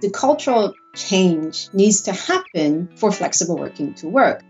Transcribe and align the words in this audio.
the 0.00 0.10
cultural 0.10 0.74
change 0.94 1.68
needs 1.72 2.02
to 2.02 2.12
happen 2.12 2.88
for 2.96 3.12
flexible 3.12 3.56
working 3.56 3.94
to 3.94 4.08
work. 4.08 4.42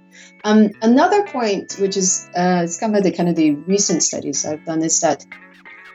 Um, 0.45 0.71
another 0.83 1.27
point, 1.27 1.77
which 1.79 1.97
is 1.97 2.29
uh, 2.35 2.67
kind 2.81 2.97
of 2.97 3.03
the 3.03 3.13
kind 3.13 3.29
of 3.29 3.37
the 3.37 3.53
recent 3.67 4.03
studies 4.03 4.47
I've 4.47 4.65
done, 4.65 4.83
is 4.83 5.01
that 5.01 5.25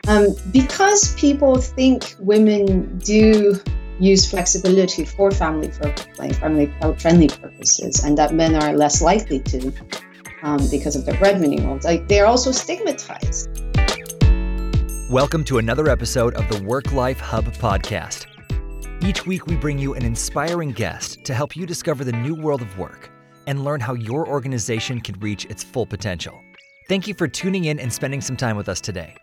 um, 0.07 0.27
because 0.51 1.15
people 1.15 1.55
think 1.57 2.15
women 2.19 2.99
do 2.99 3.59
use 3.99 4.29
flexibility 4.29 5.05
for 5.05 5.31
family 5.31 5.71
for 5.71 5.91
family 6.33 6.71
friendly 6.97 7.27
purposes, 7.27 8.03
and 8.03 8.17
that 8.17 8.33
men 8.33 8.55
are 8.55 8.73
less 8.73 9.01
likely 9.01 9.39
to 9.39 9.71
um, 10.43 10.59
because 10.69 10.95
of 10.95 11.05
their 11.05 11.15
breadwinning 11.15 11.65
roles, 11.65 11.83
like 11.83 12.07
they're 12.07 12.27
also 12.27 12.51
stigmatized. 12.51 13.49
Welcome 15.09 15.43
to 15.45 15.57
another 15.57 15.89
episode 15.89 16.35
of 16.35 16.47
the 16.49 16.61
Work 16.63 16.91
Life 16.91 17.19
Hub 17.19 17.45
podcast. 17.45 18.36
Each 19.01 19.27
week, 19.27 19.45
we 19.45 19.55
bring 19.55 19.77
you 19.77 19.93
an 19.93 20.03
inspiring 20.03 20.71
guest 20.71 21.23
to 21.25 21.35
help 21.35 21.55
you 21.55 21.67
discover 21.67 22.03
the 22.03 22.11
new 22.11 22.33
world 22.33 22.63
of 22.63 22.79
work 22.79 23.11
and 23.45 23.63
learn 23.63 23.79
how 23.79 23.93
your 23.93 24.27
organization 24.27 25.01
can 25.01 25.19
reach 25.19 25.45
its 25.45 25.63
full 25.63 25.85
potential. 25.85 26.41
Thank 26.89 27.07
you 27.07 27.13
for 27.13 27.27
tuning 27.27 27.65
in 27.65 27.79
and 27.79 27.93
spending 27.93 28.21
some 28.21 28.35
time 28.35 28.57
with 28.57 28.67
us 28.67 28.81
today. 28.81 29.13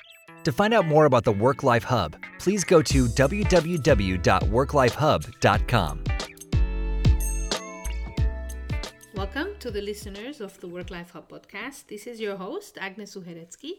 To 0.45 0.53
find 0.53 0.75
out 0.75 0.87
more 0.87 1.07
about 1.07 1.25
the 1.25 1.33
Work 1.33 1.65
Life 1.65 1.83
Hub, 1.83 2.15
please 2.39 2.63
go 2.63 2.83
to 2.83 3.07
www.worklifehub.com. 3.07 6.05
Welcome 9.15 9.49
to 9.59 9.73
the 9.73 9.81
listeners 9.81 10.41
of 10.41 10.61
the 10.61 10.69
Work 10.69 10.91
Life 10.91 11.11
Hub 11.11 11.29
podcast. 11.29 11.89
This 11.89 12.07
is 12.07 12.21
your 12.21 12.37
host, 12.37 12.79
Agnes 12.81 13.17
Uhereczky, 13.17 13.73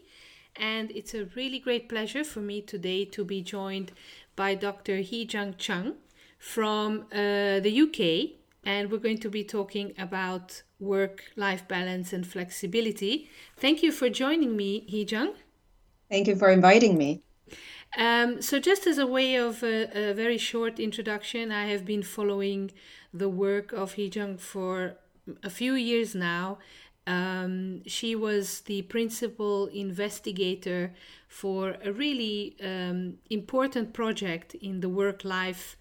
and 0.56 0.90
it's 0.90 1.14
a 1.14 1.24
really 1.36 1.58
great 1.58 1.88
pleasure 1.88 2.24
for 2.24 2.40
me 2.40 2.60
today 2.60 3.06
to 3.06 3.24
be 3.24 3.40
joined 3.42 3.92
by 4.36 4.54
Dr. 4.54 4.98
Heejung 4.98 5.56
Chung 5.56 5.94
from 6.38 7.06
uh, 7.12 7.60
the 7.60 7.80
UK, 7.84 8.38
and 8.64 8.90
we're 8.90 8.98
going 8.98 9.18
to 9.18 9.30
be 9.30 9.42
talking 9.42 9.94
about 9.98 10.62
work 10.78 11.24
life 11.36 11.66
balance 11.66 12.12
and 12.12 12.26
flexibility. 12.26 13.28
Thank 13.56 13.82
you 13.82 13.90
for 13.90 14.08
joining 14.10 14.56
me, 14.56 14.86
Heejung. 14.92 15.34
Thank 16.10 16.28
you 16.28 16.36
for 16.36 16.50
inviting 16.50 16.96
me. 16.98 17.22
Um, 17.96 18.42
so, 18.42 18.58
just 18.58 18.86
as 18.86 18.98
a 18.98 19.06
way 19.06 19.36
of 19.36 19.62
a, 19.62 20.10
a, 20.10 20.12
very 20.12 20.36
short 20.36 20.78
introduction, 20.78 21.50
I 21.50 21.66
have 21.66 21.84
been 21.86 22.02
following 22.02 22.72
the 23.14 23.28
work 23.28 23.72
of 23.72 23.94
Heejung 23.94 24.38
for 24.38 24.96
a 25.42 25.50
few 25.50 25.74
years 25.74 26.14
now. 26.14 26.58
Um, 27.06 27.82
she 27.86 28.16
was 28.16 28.62
the 28.62 28.82
principal 28.82 29.66
investigator 29.66 30.92
for 31.28 31.76
a 31.84 31.92
really 31.92 32.56
um, 32.62 33.18
important 33.30 33.92
project 33.92 34.54
in 34.56 34.80
the 34.80 34.88
work 34.88 35.24
life 35.24 35.76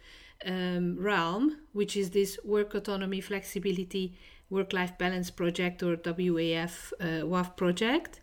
um, 0.46 0.98
realm, 1.00 1.58
which 1.74 1.98
is 1.98 2.12
this 2.12 2.38
Work 2.44 2.76
Autonomy 2.76 3.22
Flexibility 3.22 4.14
Work 4.50 4.74
Life 4.74 4.98
Balance 4.98 5.32
Project 5.32 5.82
or 5.82 5.98
WAF 5.98 6.94
uh, 7.00 7.26
WAF 7.26 7.56
project. 7.56 8.22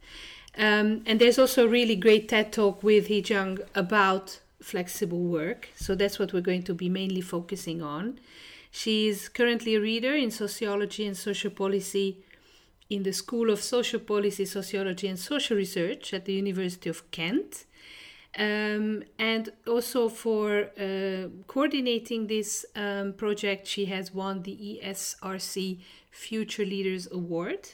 Um, 0.56 1.02
and 1.06 1.18
there's 1.20 1.38
also 1.38 1.66
a 1.66 1.68
really 1.68 1.96
great 1.96 2.28
TED 2.28 2.52
talk 2.52 2.82
with 2.82 3.08
Heejung 3.08 3.58
about 3.74 4.38
flexible 4.60 5.18
work. 5.24 5.70
So 5.74 5.94
that's 5.94 6.18
what 6.18 6.32
we're 6.32 6.40
going 6.40 6.62
to 6.64 6.74
be 6.74 6.88
mainly 6.88 7.22
focusing 7.22 7.82
on. 7.82 8.20
She 8.70 9.08
is 9.08 9.28
currently 9.28 9.74
a 9.74 9.80
reader 9.80 10.14
in 10.14 10.30
sociology 10.30 11.06
and 11.06 11.16
social 11.16 11.50
policy 11.50 12.18
in 12.92 13.02
the 13.02 13.12
School 13.12 13.50
of 13.50 13.60
Social 13.60 14.00
Policy, 14.00 14.44
Sociology 14.44 15.08
and 15.08 15.18
Social 15.18 15.56
Research 15.56 16.12
at 16.12 16.26
the 16.26 16.34
University 16.34 16.90
of 16.90 17.10
Kent. 17.10 17.64
Um, 18.38 19.02
and 19.18 19.50
also 19.66 20.08
for 20.08 20.70
uh, 20.78 21.28
coordinating 21.46 22.26
this 22.26 22.64
um, 22.74 23.14
project, 23.14 23.66
she 23.66 23.86
has 23.86 24.14
won 24.14 24.42
the 24.42 24.80
ESRC 24.82 25.80
Future 26.10 26.64
Leaders 26.64 27.08
Award. 27.10 27.70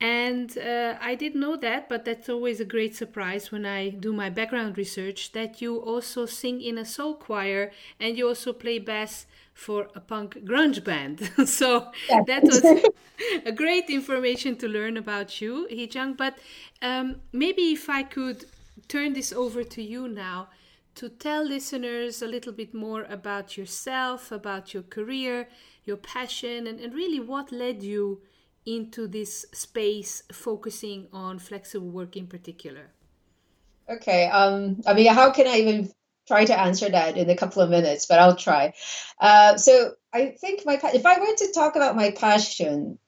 And 0.00 0.58
uh, 0.58 0.96
I 1.00 1.14
didn't 1.14 1.40
know 1.40 1.56
that, 1.56 1.88
but 1.88 2.04
that's 2.04 2.28
always 2.28 2.58
a 2.58 2.64
great 2.64 2.96
surprise 2.96 3.52
when 3.52 3.64
I 3.64 3.90
do 3.90 4.12
my 4.12 4.30
background 4.30 4.76
research 4.76 5.30
that 5.30 5.62
you 5.62 5.76
also 5.76 6.26
sing 6.26 6.60
in 6.60 6.76
a 6.76 6.84
soul 6.84 7.14
choir 7.14 7.70
and 8.00 8.18
you 8.18 8.26
also 8.26 8.52
play 8.52 8.80
bass 8.80 9.26
for 9.54 9.88
a 9.94 10.00
punk 10.00 10.34
grunge 10.44 10.82
band. 10.84 11.30
so 11.48 11.90
yeah. 12.08 12.22
that 12.26 12.42
was 12.42 12.64
a 13.46 13.52
great 13.52 13.90
information 13.90 14.56
to 14.56 14.68
learn 14.68 14.96
about 14.96 15.40
you, 15.40 15.68
Heejung. 15.70 16.16
But 16.16 16.38
um, 16.80 17.16
maybe 17.32 17.72
if 17.72 17.88
I 17.88 18.02
could 18.02 18.46
turn 18.88 19.12
this 19.12 19.32
over 19.32 19.62
to 19.64 19.82
you 19.82 20.08
now 20.08 20.48
to 20.94 21.08
tell 21.08 21.44
listeners 21.44 22.22
a 22.22 22.26
little 22.26 22.52
bit 22.52 22.74
more 22.74 23.04
about 23.04 23.56
yourself, 23.56 24.30
about 24.30 24.74
your 24.74 24.82
career, 24.82 25.48
your 25.84 25.96
passion, 25.96 26.66
and, 26.66 26.78
and 26.80 26.94
really 26.94 27.20
what 27.20 27.50
led 27.50 27.82
you 27.82 28.20
into 28.66 29.06
this 29.08 29.46
space 29.52 30.22
focusing 30.32 31.08
on 31.12 31.38
flexible 31.38 31.88
work 31.88 32.16
in 32.16 32.26
particular. 32.26 32.90
Okay. 33.88 34.26
Um, 34.28 34.82
I 34.86 34.94
mean, 34.94 35.12
how 35.12 35.30
can 35.30 35.46
I 35.46 35.56
even 35.56 35.92
try 36.26 36.44
to 36.44 36.58
answer 36.58 36.88
that 36.88 37.16
in 37.16 37.28
a 37.30 37.36
couple 37.36 37.62
of 37.62 37.70
minutes, 37.70 38.06
but 38.06 38.18
I'll 38.18 38.36
try. 38.36 38.74
Uh, 39.20 39.56
so 39.56 39.92
I 40.12 40.26
think 40.28 40.64
my 40.64 40.78
if 40.94 41.06
I 41.06 41.18
were 41.18 41.36
to 41.36 41.52
talk 41.52 41.76
about 41.76 41.96
my 41.96 42.10
passion 42.10 42.98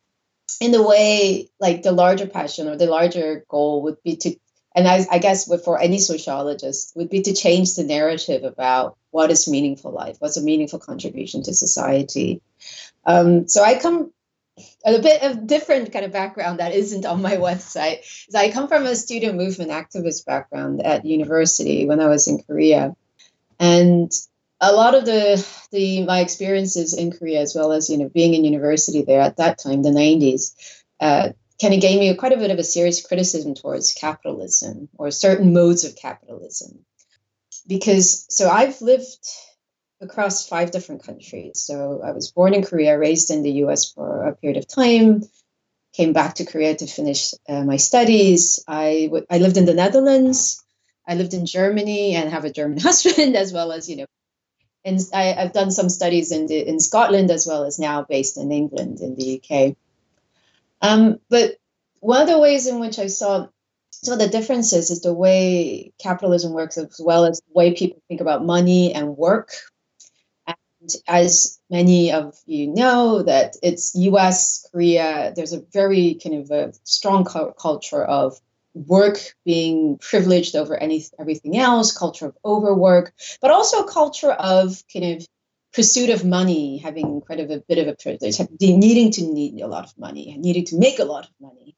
in 0.60 0.72
the 0.72 0.82
way 0.82 1.48
like 1.60 1.82
the 1.82 1.92
larger 1.92 2.26
passion 2.26 2.68
or 2.68 2.76
the 2.76 2.86
larger 2.86 3.44
goal 3.48 3.82
would 3.82 4.02
be 4.02 4.16
to 4.16 4.36
and 4.76 4.88
I, 4.88 5.06
I 5.10 5.18
guess 5.18 5.48
for 5.62 5.80
any 5.80 5.98
sociologist 5.98 6.94
would 6.96 7.08
be 7.08 7.22
to 7.22 7.34
change 7.34 7.74
the 7.74 7.84
narrative 7.84 8.42
about 8.42 8.96
what 9.10 9.30
is 9.30 9.48
meaningful 9.48 9.92
life 9.92 10.16
what's 10.18 10.36
a 10.36 10.42
meaningful 10.42 10.78
contribution 10.78 11.42
to 11.44 11.54
society 11.54 12.42
um, 13.04 13.48
so 13.48 13.62
i 13.62 13.78
come 13.78 14.12
a 14.84 14.98
bit 15.00 15.22
of 15.22 15.46
different 15.46 15.92
kind 15.92 16.04
of 16.04 16.12
background 16.12 16.60
that 16.60 16.74
isn't 16.74 17.06
on 17.06 17.22
my 17.22 17.36
website 17.48 18.00
is 18.28 18.34
i 18.34 18.50
come 18.50 18.68
from 18.68 18.84
a 18.84 18.94
student 18.94 19.36
movement 19.36 19.70
activist 19.70 20.26
background 20.26 20.82
at 20.82 21.04
university 21.04 21.86
when 21.86 22.00
i 22.00 22.06
was 22.06 22.28
in 22.28 22.42
korea 22.42 22.94
and 23.58 24.12
a 24.60 24.72
lot 24.72 24.94
of 24.94 25.04
the 25.04 25.46
the 25.72 26.04
my 26.04 26.20
experiences 26.20 26.94
in 26.94 27.12
Korea, 27.12 27.40
as 27.40 27.54
well 27.54 27.72
as 27.72 27.90
you 27.90 27.98
know 27.98 28.08
being 28.08 28.34
in 28.34 28.44
university 28.44 29.02
there 29.02 29.20
at 29.20 29.36
that 29.36 29.58
time, 29.58 29.82
the 29.82 29.90
'90s, 29.90 30.54
uh, 31.00 31.30
kind 31.60 31.74
of 31.74 31.80
gave 31.80 31.98
me 31.98 32.14
quite 32.14 32.32
a 32.32 32.38
bit 32.38 32.50
of 32.50 32.58
a 32.58 32.64
serious 32.64 33.04
criticism 33.06 33.54
towards 33.54 33.92
capitalism 33.92 34.88
or 34.96 35.10
certain 35.10 35.52
modes 35.52 35.84
of 35.84 35.96
capitalism, 35.96 36.84
because 37.66 38.26
so 38.28 38.48
I've 38.48 38.80
lived 38.80 39.16
across 40.00 40.46
five 40.46 40.70
different 40.70 41.04
countries. 41.04 41.60
So 41.60 42.00
I 42.04 42.12
was 42.12 42.30
born 42.30 42.54
in 42.54 42.64
Korea, 42.64 42.98
raised 42.98 43.30
in 43.30 43.42
the 43.42 43.52
U.S. 43.64 43.92
for 43.92 44.26
a 44.26 44.34
period 44.34 44.58
of 44.58 44.68
time, 44.68 45.22
came 45.92 46.12
back 46.12 46.34
to 46.36 46.44
Korea 46.44 46.74
to 46.76 46.86
finish 46.86 47.32
uh, 47.48 47.64
my 47.64 47.76
studies. 47.76 48.62
I, 48.68 49.04
w- 49.06 49.26
I 49.30 49.38
lived 49.38 49.56
in 49.56 49.66
the 49.66 49.74
Netherlands. 49.74 50.63
I 51.06 51.14
lived 51.14 51.34
in 51.34 51.46
Germany 51.46 52.14
and 52.14 52.30
have 52.30 52.44
a 52.44 52.52
German 52.52 52.78
husband, 52.80 53.36
as 53.36 53.52
well 53.52 53.72
as 53.72 53.88
you 53.88 53.96
know, 53.96 54.06
and 54.84 55.00
I, 55.14 55.24
have 55.24 55.52
done 55.52 55.70
some 55.70 55.88
studies 55.88 56.30
in 56.30 56.46
the, 56.46 56.68
in 56.68 56.78
Scotland 56.78 57.30
as 57.30 57.46
well 57.46 57.64
as 57.64 57.78
now 57.78 58.02
based 58.02 58.36
in 58.36 58.52
England 58.52 59.00
in 59.00 59.14
the 59.16 59.40
UK. 59.40 59.76
Um, 60.82 61.18
but 61.30 61.56
one 62.00 62.20
of 62.20 62.28
the 62.28 62.38
ways 62.38 62.66
in 62.66 62.80
which 62.80 62.98
I 62.98 63.06
saw 63.06 63.48
some 63.90 64.12
of 64.12 64.18
the 64.18 64.28
differences 64.28 64.90
is 64.90 65.00
the 65.00 65.14
way 65.14 65.92
capitalism 65.98 66.52
works, 66.52 66.76
as 66.76 67.00
well 67.02 67.24
as 67.24 67.40
the 67.40 67.54
way 67.54 67.72
people 67.72 68.02
think 68.08 68.20
about 68.20 68.44
money 68.44 68.92
and 68.92 69.16
work. 69.16 69.52
And 70.46 70.90
as 71.08 71.58
many 71.70 72.12
of 72.12 72.38
you 72.44 72.66
know, 72.66 73.22
that 73.22 73.56
it's 73.62 73.94
U.S., 73.94 74.68
Korea. 74.70 75.32
There's 75.34 75.54
a 75.54 75.64
very 75.72 76.18
kind 76.22 76.42
of 76.42 76.50
a 76.50 76.74
strong 76.82 77.24
culture 77.24 78.04
of 78.04 78.38
work 78.74 79.18
being 79.44 79.98
privileged 79.98 80.56
over 80.56 80.76
any 80.76 81.04
everything 81.18 81.56
else, 81.56 81.96
culture 81.96 82.26
of 82.26 82.36
overwork, 82.44 83.14
but 83.40 83.50
also 83.50 83.84
a 83.84 83.90
culture 83.90 84.32
of 84.32 84.82
kind 84.92 85.16
of 85.16 85.26
pursuit 85.72 86.10
of 86.10 86.24
money, 86.24 86.78
having 86.78 87.20
quite 87.20 87.40
a 87.40 87.62
bit 87.68 87.78
of 87.78 87.88
a 87.88 87.96
privilege, 87.96 88.38
needing 88.60 89.10
to 89.12 89.22
need 89.22 89.60
a 89.60 89.66
lot 89.66 89.84
of 89.84 89.98
money, 89.98 90.36
needing 90.38 90.64
to 90.64 90.78
make 90.78 90.98
a 90.98 91.04
lot 91.04 91.24
of 91.24 91.30
money. 91.40 91.76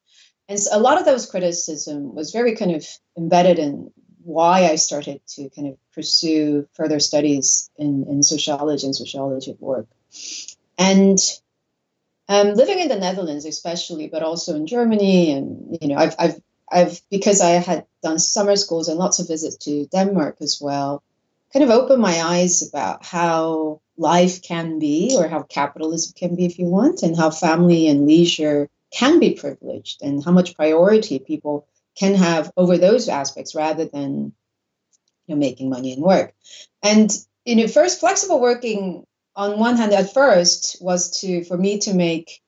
And 0.49 0.61
so 0.61 0.77
a 0.77 0.81
lot 0.81 0.99
of 0.99 1.07
those 1.07 1.27
criticism 1.27 2.15
was 2.15 2.31
very 2.31 2.57
kind 2.57 2.73
of 2.73 2.87
embedded 3.17 3.59
in 3.59 3.91
why 4.23 4.67
I 4.67 4.77
started 4.77 5.21
to 5.29 5.49
kind 5.51 5.69
of 5.69 5.79
pursue 5.95 6.69
further 6.75 7.01
studies 7.01 7.71
in, 7.77 8.07
in 8.09 8.23
sociology 8.23 8.87
and 8.87 8.95
sociology 8.95 9.53
of 9.53 9.61
work. 9.61 9.87
And 10.79 11.19
um, 12.29 12.55
living 12.55 12.81
in 12.81 12.89
the 12.89 12.99
Netherlands, 12.99 13.45
especially, 13.45 14.09
but 14.09 14.23
also 14.23 14.57
in 14.57 14.67
Germany, 14.67 15.33
and 15.33 15.79
you 15.81 15.89
know, 15.89 15.97
I've, 15.97 16.15
I've 16.19 16.41
I've 16.71 17.01
because 17.11 17.41
I 17.41 17.51
had 17.51 17.87
done 18.03 18.19
summer 18.19 18.57
schools 18.57 18.89
and 18.89 18.99
lots 18.99 19.19
of 19.19 19.29
visits 19.29 19.57
to 19.65 19.87
Denmark 19.87 20.39
as 20.41 20.59
well, 20.61 21.03
kind 21.53 21.65
of 21.65 21.71
opened 21.71 22.03
my 22.03 22.21
eyes 22.23 22.67
about 22.69 23.05
how 23.05 23.81
life 23.97 24.43
can 24.43 24.79
be, 24.79 25.17
or 25.17 25.29
how 25.29 25.43
capitalism 25.43 26.13
can 26.17 26.35
be, 26.35 26.45
if 26.45 26.59
you 26.59 26.67
want, 26.67 27.03
and 27.03 27.17
how 27.17 27.31
family 27.31 27.89
and 27.89 28.07
leisure 28.07 28.69
can 28.93 29.19
be 29.19 29.35
privileged, 29.35 30.03
and 30.03 30.25
how 30.25 30.33
much 30.33 30.57
priority 30.57 31.19
people 31.19 31.67
can 31.97 32.15
have 32.15 32.53
over 32.57 32.77
those 32.79 33.09
aspects 33.09 33.55
rather 33.55 33.87
than 33.87 34.33
you 35.27 35.35
know 35.35 35.37
making 35.37 35.71
money 35.71 35.93
and 35.93 36.03
work. 36.03 36.35
And 36.83 37.11
you 37.45 37.57
know, 37.57 37.69
first 37.69 38.01
flexible 38.01 38.41
working 38.41 39.07
on 39.35 39.59
one 39.59 39.77
hand 39.77 39.93
at 39.93 40.13
first 40.13 40.79
was 40.81 41.21
to 41.21 41.45
for 41.45 41.57
me 41.57 41.79
to 41.81 41.95
make 41.95 42.43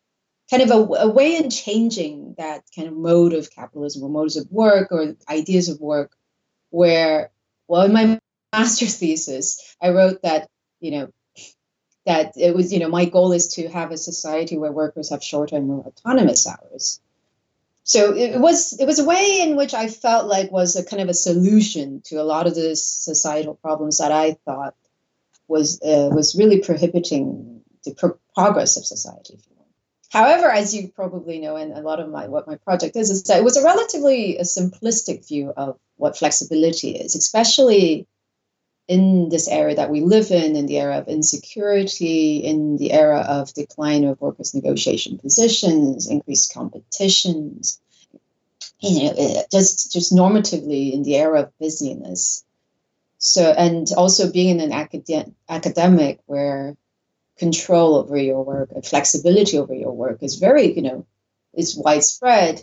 kind 0.50 0.62
of 0.62 0.70
a, 0.70 0.94
a 1.02 1.10
way 1.10 1.36
in 1.36 1.50
changing 1.50 2.34
that 2.38 2.62
kind 2.74 2.88
of 2.88 2.94
mode 2.94 3.32
of 3.32 3.50
capitalism 3.50 4.02
or 4.02 4.08
modes 4.08 4.36
of 4.36 4.50
work 4.50 4.88
or 4.90 5.14
ideas 5.28 5.68
of 5.68 5.80
work 5.80 6.12
where 6.70 7.30
well 7.66 7.82
in 7.82 7.92
my 7.92 8.18
master's 8.52 8.96
thesis 8.98 9.76
i 9.82 9.90
wrote 9.90 10.22
that 10.22 10.48
you 10.80 10.90
know 10.90 11.08
that 12.08 12.32
it 12.36 12.54
was 12.54 12.72
you 12.72 12.78
know 12.78 12.88
my 12.88 13.04
goal 13.04 13.32
is 13.32 13.48
to 13.48 13.68
have 13.68 13.90
a 13.90 13.98
society 13.98 14.56
where 14.56 14.72
workers 14.72 15.10
have 15.10 15.22
shorter 15.22 15.56
and 15.56 15.68
more 15.68 15.84
autonomous 15.84 16.46
hours. 16.48 17.00
So 17.84 18.14
it 18.14 18.40
was 18.40 18.78
it 18.80 18.86
was 18.86 18.98
a 18.98 19.04
way 19.04 19.40
in 19.42 19.56
which 19.56 19.74
i 19.74 19.88
felt 19.88 20.26
like 20.26 20.50
was 20.50 20.74
a 20.76 20.84
kind 20.84 21.02
of 21.02 21.08
a 21.08 21.14
solution 21.14 22.00
to 22.06 22.16
a 22.16 22.28
lot 22.32 22.46
of 22.46 22.54
the 22.54 22.76
societal 22.76 23.54
problems 23.54 23.98
that 23.98 24.12
i 24.12 24.36
thought 24.44 24.74
was 25.48 25.80
uh, 25.82 26.10
was 26.12 26.34
really 26.34 26.60
prohibiting 26.60 27.62
the 27.84 27.94
pro- 27.94 28.18
progress 28.34 28.76
of 28.76 28.84
society 28.84 29.38
However, 30.10 30.50
as 30.50 30.74
you 30.74 30.88
probably 30.88 31.38
know, 31.38 31.56
and 31.56 31.72
a 31.72 31.82
lot 31.82 32.00
of 32.00 32.08
my 32.08 32.28
what 32.28 32.46
my 32.46 32.56
project 32.56 32.96
is, 32.96 33.10
is 33.10 33.22
that 33.24 33.38
it 33.38 33.44
was 33.44 33.56
a 33.56 33.64
relatively 33.64 34.38
a 34.38 34.42
simplistic 34.42 35.26
view 35.28 35.52
of 35.56 35.78
what 35.96 36.16
flexibility 36.16 36.92
is, 36.92 37.14
especially 37.14 38.06
in 38.86 39.28
this 39.28 39.48
era 39.48 39.74
that 39.74 39.90
we 39.90 40.00
live 40.00 40.30
in, 40.30 40.56
in 40.56 40.64
the 40.64 40.78
era 40.78 40.96
of 40.98 41.08
insecurity, 41.08 42.38
in 42.38 42.78
the 42.78 42.92
era 42.92 43.20
of 43.20 43.52
decline 43.52 44.04
of 44.04 44.18
workers' 44.18 44.54
negotiation 44.54 45.18
positions, 45.18 46.08
increased 46.08 46.54
competitions, 46.54 47.78
you 48.80 49.12
know, 49.12 49.44
just 49.52 49.92
just 49.92 50.14
normatively 50.14 50.92
in 50.94 51.02
the 51.02 51.16
era 51.16 51.42
of 51.42 51.58
busyness. 51.58 52.44
So, 53.18 53.42
and 53.52 53.86
also 53.94 54.32
being 54.32 54.58
in 54.58 54.60
an 54.60 54.72
academic 54.72 55.34
academic 55.50 56.20
where 56.24 56.76
control 57.38 57.96
over 57.96 58.16
your 58.16 58.44
work 58.44 58.70
and 58.74 58.84
flexibility 58.84 59.58
over 59.58 59.74
your 59.74 59.92
work 59.92 60.22
is 60.22 60.36
very, 60.36 60.74
you 60.74 60.82
know, 60.82 61.06
is 61.54 61.76
widespread. 61.76 62.62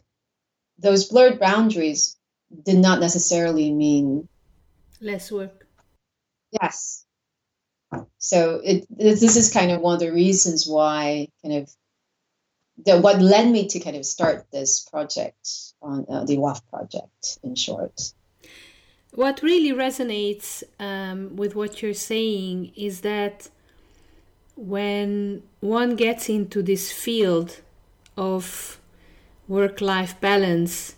Those 0.78 1.06
blurred 1.06 1.40
boundaries 1.40 2.18
did 2.64 2.78
not 2.78 3.00
necessarily 3.00 3.72
mean 3.72 4.28
less 5.02 5.32
work. 5.32 5.68
Yes. 6.52 7.06
So 8.18 8.62
it 8.64 8.86
this 8.90 9.36
is 9.36 9.54
kind 9.54 9.72
of 9.72 9.82
one 9.82 9.96
of 9.96 10.00
the 10.00 10.12
reasons 10.12 10.68
why 10.68 11.30
kind 11.42 11.56
of 11.56 11.70
the, 12.84 13.00
what 13.00 13.22
led 13.22 13.50
me 13.50 13.68
to 13.68 13.80
kind 13.80 13.96
of 13.96 14.06
start 14.06 14.48
this 14.52 14.82
project 14.82 15.48
on 15.82 16.06
uh, 16.10 16.26
the 16.26 16.38
WAF 16.38 16.62
project 16.70 17.40
in 17.42 17.56
short. 17.56 18.12
What 19.14 19.42
really 19.42 19.72
resonates 19.72 20.62
um, 20.78 21.38
with 21.38 21.56
what 21.56 21.82
you're 21.82 21.94
saying 21.94 22.74
is 22.76 23.02
that 23.02 23.50
when 24.56 25.44
one 25.60 25.96
gets 25.96 26.30
into 26.30 26.62
this 26.62 26.92
field 26.92 27.62
of 28.18 28.80
work 29.48 29.82
life 29.82 30.20
balance, 30.22 30.96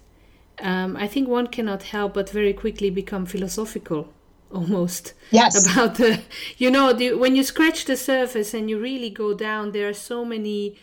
um, 0.60 0.96
I 0.96 1.08
think 1.08 1.28
one 1.28 1.48
cannot 1.48 1.84
help 1.84 2.14
but 2.14 2.30
very 2.30 2.54
quickly 2.54 2.90
become 2.90 3.26
philosophical 3.26 4.14
almost 4.52 5.14
yes. 5.32 5.66
about 5.72 5.96
the 5.96 6.22
you 6.58 6.72
know 6.72 6.94
the, 6.94 7.14
when 7.14 7.36
you 7.36 7.44
scratch 7.44 7.86
the 7.86 7.98
surface 7.98 8.54
and 8.54 8.70
you 8.70 8.80
really 8.80 9.10
go 9.10 9.34
down 9.34 9.72
there 9.72 9.90
are 9.90 9.94
so 9.94 10.24
many 10.24 10.78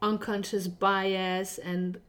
unconscious 0.00 0.68
bias 0.68 1.58
and 1.58 2.00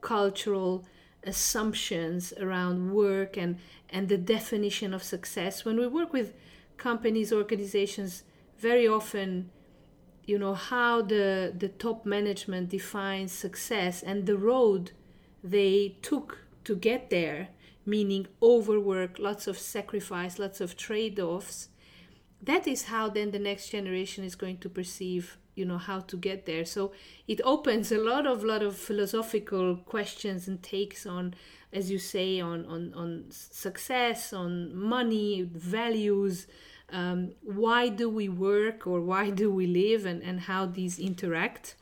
cultural 0.00 0.84
assumptions 1.24 2.32
around 2.40 2.92
work 2.92 3.36
and 3.36 3.58
and 3.90 4.08
the 4.08 4.18
definition 4.18 4.94
of 4.94 5.02
success 5.02 5.64
when 5.64 5.76
we 5.78 5.86
work 5.86 6.12
with 6.12 6.34
companies 6.76 7.32
organizations 7.32 8.22
very 8.58 8.86
often 8.86 9.50
you 10.26 10.38
know 10.38 10.54
how 10.54 11.02
the 11.02 11.52
the 11.56 11.68
top 11.68 12.04
management 12.06 12.68
defines 12.68 13.32
success 13.32 14.02
and 14.02 14.26
the 14.26 14.36
road 14.36 14.92
they 15.42 15.96
took 16.02 16.38
to 16.64 16.74
get 16.74 17.10
there 17.10 17.48
meaning 17.86 18.26
overwork 18.42 19.18
lots 19.18 19.46
of 19.46 19.58
sacrifice 19.58 20.38
lots 20.38 20.60
of 20.60 20.76
trade-offs 20.76 21.68
that 22.42 22.66
is 22.66 22.84
how 22.84 23.08
then 23.08 23.30
the 23.30 23.38
next 23.38 23.68
generation 23.70 24.24
is 24.24 24.34
going 24.34 24.58
to 24.58 24.68
perceive 24.68 25.38
you 25.54 25.64
know 25.64 25.78
how 25.78 26.00
to 26.00 26.16
get 26.16 26.46
there. 26.46 26.64
So 26.64 26.92
it 27.28 27.40
opens 27.44 27.92
a 27.92 27.98
lot 27.98 28.26
of 28.26 28.44
lot 28.44 28.62
of 28.62 28.76
philosophical 28.76 29.76
questions 29.76 30.48
and 30.48 30.62
takes 30.62 31.06
on 31.06 31.34
as 31.72 31.90
you 31.90 31.98
say 31.98 32.40
on 32.40 32.66
on 32.66 32.92
on 32.94 33.24
success 33.30 34.32
on 34.32 34.74
money 34.74 35.48
values 35.52 36.46
um, 36.92 37.32
why 37.42 37.88
do 37.88 38.08
we 38.08 38.28
work 38.28 38.86
or 38.86 39.00
why 39.00 39.30
do 39.30 39.50
we 39.50 39.66
live 39.66 40.06
and, 40.06 40.22
and 40.22 40.40
how 40.40 40.66
these 40.66 40.98
interact? 40.98 41.76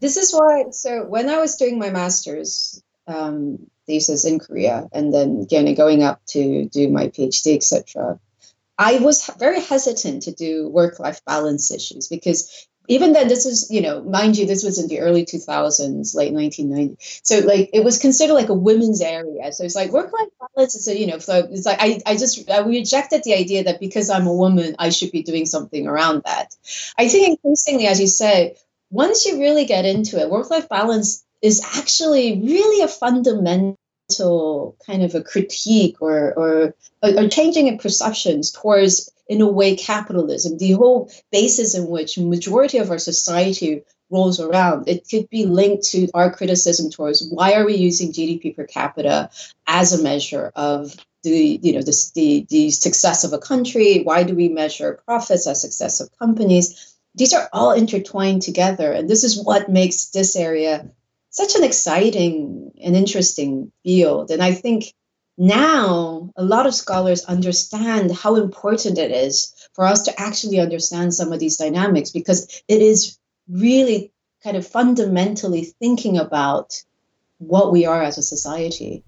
This 0.00 0.16
is 0.16 0.32
why 0.32 0.66
so 0.70 1.04
when 1.04 1.28
i 1.28 1.38
was 1.38 1.56
doing 1.56 1.78
my 1.78 1.90
master's 1.90 2.82
um, 3.06 3.58
thesis 3.86 4.24
in 4.24 4.38
korea 4.38 4.88
and 4.92 5.12
then 5.12 5.40
again 5.40 5.72
going 5.74 6.02
up 6.02 6.24
to 6.26 6.66
do 6.66 6.88
my 6.88 7.08
phd 7.08 7.54
etc 7.54 8.18
i 8.78 8.98
was 8.98 9.30
very 9.38 9.60
hesitant 9.60 10.22
to 10.22 10.32
do 10.32 10.68
work-life 10.68 11.24
balance 11.24 11.70
issues 11.70 12.08
because 12.08 12.66
even 12.88 13.12
then 13.12 13.28
this 13.28 13.46
is 13.46 13.70
you 13.70 13.80
know 13.80 14.02
mind 14.02 14.36
you 14.36 14.46
this 14.46 14.64
was 14.64 14.78
in 14.78 14.88
the 14.88 15.00
early 15.00 15.24
2000s 15.24 16.14
late 16.14 16.32
1990s 16.32 17.20
so 17.22 17.38
like 17.40 17.70
it 17.72 17.84
was 17.84 17.98
considered 17.98 18.34
like 18.34 18.48
a 18.48 18.54
women's 18.54 19.00
area. 19.00 19.52
So 19.52 19.64
it's 19.64 19.74
like 19.74 19.90
work 19.92 20.12
life 20.12 20.28
balance 20.40 20.74
is 20.74 20.88
a 20.88 20.98
you 20.98 21.06
know 21.06 21.18
so 21.18 21.48
it's 21.50 21.66
like 21.66 21.78
i, 21.80 22.00
I 22.06 22.16
just 22.16 22.50
I 22.50 22.60
rejected 22.60 23.22
the 23.24 23.34
idea 23.34 23.64
that 23.64 23.80
because 23.80 24.10
i'm 24.10 24.26
a 24.26 24.34
woman 24.34 24.76
i 24.78 24.90
should 24.90 25.12
be 25.12 25.22
doing 25.22 25.46
something 25.46 25.86
around 25.86 26.22
that. 26.24 26.54
I 26.98 27.08
think 27.08 27.28
increasingly 27.28 27.86
as 27.86 28.00
you 28.00 28.06
say 28.06 28.56
once 28.90 29.26
you 29.26 29.40
really 29.40 29.64
get 29.64 29.84
into 29.84 30.18
it 30.18 30.30
work 30.30 30.50
life 30.50 30.68
balance 30.68 31.24
is 31.42 31.62
actually 31.76 32.40
really 32.40 32.82
a 32.82 32.88
fundamental 32.88 34.76
kind 34.86 35.02
of 35.02 35.14
a 35.14 35.22
critique 35.22 35.96
or 36.00 36.34
or, 36.34 36.74
or 37.02 37.28
changing 37.28 37.68
in 37.68 37.78
perceptions 37.78 38.50
towards 38.52 39.10
in 39.28 39.40
a 39.40 39.48
way 39.48 39.76
capitalism. 39.76 40.58
The 40.58 40.72
whole 40.72 41.10
basis 41.32 41.74
in 41.74 41.86
which 41.86 42.18
majority 42.18 42.78
of 42.78 42.90
our 42.90 42.98
society 42.98 43.82
rolls 44.10 44.38
around 44.38 44.86
it 44.88 45.08
could 45.08 45.28
be 45.30 45.46
linked 45.46 45.84
to 45.84 46.08
our 46.14 46.30
criticism 46.30 46.90
towards 46.90 47.26
why 47.30 47.54
are 47.54 47.64
we 47.64 47.74
using 47.74 48.12
gdp 48.12 48.54
per 48.54 48.64
capita 48.64 49.30
as 49.66 49.92
a 49.92 50.02
measure 50.02 50.52
of 50.54 50.94
the 51.22 51.58
you 51.62 51.72
know 51.72 51.80
the, 51.80 52.10
the, 52.14 52.46
the 52.50 52.70
success 52.70 53.24
of 53.24 53.32
a 53.32 53.38
country? 53.38 54.02
Why 54.02 54.22
do 54.24 54.34
we 54.34 54.48
measure 54.48 55.00
profits 55.06 55.46
as 55.46 55.60
success 55.60 56.00
of 56.00 56.10
companies? 56.18 56.94
These 57.14 57.32
are 57.32 57.48
all 57.52 57.72
intertwined 57.72 58.42
together 58.42 58.92
and 58.92 59.08
this 59.08 59.24
is 59.24 59.42
what 59.42 59.70
makes 59.70 60.10
this 60.10 60.36
area 60.36 60.90
such 61.30 61.56
an 61.56 61.64
exciting 61.64 62.72
and 62.82 62.94
interesting 62.94 63.72
field. 63.82 64.30
And 64.30 64.42
i 64.42 64.52
think 64.52 64.92
now 65.36 66.30
a 66.36 66.44
lot 66.44 66.66
of 66.66 66.74
scholars 66.74 67.24
understand 67.24 68.12
how 68.12 68.36
important 68.36 68.98
it 68.98 69.10
is 69.10 69.54
for 69.72 69.84
us 69.84 70.02
to 70.02 70.20
actually 70.20 70.60
understand 70.60 71.12
some 71.12 71.32
of 71.32 71.40
these 71.40 71.56
dynamics 71.56 72.10
because 72.10 72.62
it 72.68 72.80
is 72.80 73.18
really 73.48 74.12
kind 74.42 74.56
of 74.56 74.66
fundamentally 74.66 75.64
thinking 75.64 76.18
about 76.18 76.82
what 77.38 77.72
we 77.72 77.84
are 77.86 78.02
as 78.02 78.18
a 78.18 78.22
society. 78.22 79.02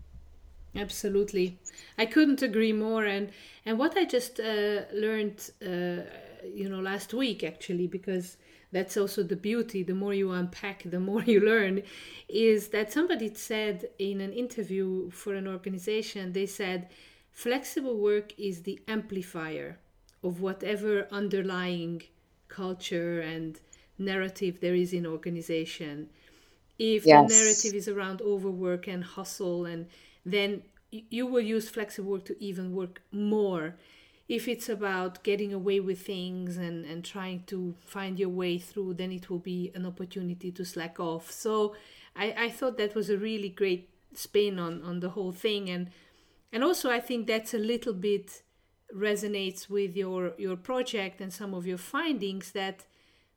Absolutely. 0.75 1.59
I 1.97 2.07
couldn't 2.07 2.43
agree 2.43 2.73
more. 2.73 3.05
And 3.05 3.31
and 3.67 3.79
what 3.79 3.99
i 3.99 4.05
just 4.05 4.41
uh, 4.41 4.83
learned 4.95 5.51
uh, 5.61 6.03
you 6.55 6.69
know 6.69 6.81
last 6.81 7.13
week 7.13 7.43
actually 7.43 7.89
because 7.89 8.39
that's 8.73 8.97
also 8.97 9.23
the 9.23 9.37
beauty 9.37 9.83
the 9.83 9.95
more 9.95 10.15
you 10.15 10.31
unpack 10.31 10.83
the 10.85 11.01
more 11.01 11.23
you 11.23 11.41
learn 11.41 11.83
is 12.29 12.69
that 12.69 12.93
somebody 12.93 13.33
said 13.35 13.89
in 13.99 14.21
an 14.21 14.33
interview 14.33 15.11
for 15.11 15.35
an 15.35 15.47
organization 15.47 16.33
they 16.33 16.47
said 16.47 16.89
flexible 17.31 17.99
work 17.99 18.33
is 18.39 18.63
the 18.63 18.79
amplifier 18.89 19.79
of 20.23 20.41
whatever 20.41 21.07
underlying 21.11 22.03
culture 22.49 23.21
and 23.21 23.61
narrative 23.99 24.61
there 24.61 24.75
is 24.75 24.93
in 24.93 25.07
organization 25.07 26.09
if 26.79 27.07
yes. 27.07 27.29
the 27.29 27.35
narrative 27.35 27.75
is 27.75 27.89
around 27.89 28.21
overwork 28.21 28.87
and 28.87 29.03
hustle 29.03 29.65
and 29.65 29.87
then 30.25 30.63
you 30.91 31.27
will 31.27 31.41
use 31.41 31.69
flexible 31.69 32.13
work 32.13 32.25
to 32.25 32.43
even 32.43 32.75
work 32.75 33.03
more 33.13 33.75
if 34.29 34.49
it's 34.49 34.69
about 34.69 35.23
getting 35.23 35.53
away 35.53 35.79
with 35.79 36.01
things 36.01 36.57
and, 36.57 36.85
and 36.85 37.05
trying 37.05 37.45
to 37.47 37.75
find 37.85 38.19
your 38.19 38.29
way 38.29 38.59
through, 38.59 38.95
then 38.95 39.13
it 39.13 39.31
will 39.31 39.39
be 39.39 39.71
an 39.75 39.87
opportunity 39.87 40.51
to 40.51 40.65
slack 40.65 40.99
off. 40.99 41.31
So 41.31 41.77
I, 42.17 42.35
I 42.37 42.49
thought 42.51 42.77
that 42.79 42.95
was 42.95 43.09
a 43.09 43.17
really 43.17 43.49
great 43.49 43.89
spin 44.15 44.59
on, 44.59 44.83
on 44.83 45.01
the 45.01 45.11
whole 45.11 45.33
thing. 45.33 45.71
And 45.71 45.91
and 46.53 46.65
also 46.65 46.91
I 46.91 47.01
think 47.01 47.27
that's 47.27 47.55
a 47.55 47.59
little 47.59 47.93
bit 47.93 48.43
resonates 48.95 49.69
with 49.69 49.97
your, 49.97 50.33
your 50.39 50.57
project 50.57 51.21
and 51.21 51.33
some 51.33 51.55
of 51.55 51.67
your 51.67 51.79
findings 51.79 52.53
that 52.53 52.85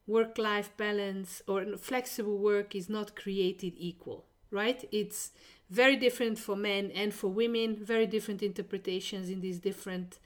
work 0.07 0.37
life 0.37 0.71
balance 0.77 1.41
or 1.47 1.77
flexible 1.77 2.37
work 2.37 2.75
is 2.75 2.89
not 2.89 3.15
created 3.15 3.73
equal, 3.77 4.25
right? 4.51 4.87
It's 4.91 5.31
very 5.69 5.95
different 5.97 6.39
for 6.39 6.55
men 6.55 6.91
and 6.91 7.13
for 7.13 7.27
women, 7.27 7.75
very 7.75 8.07
different 8.07 8.41
interpretations 8.41 9.29
in 9.29 9.41
these 9.41 9.59
different 9.59 10.17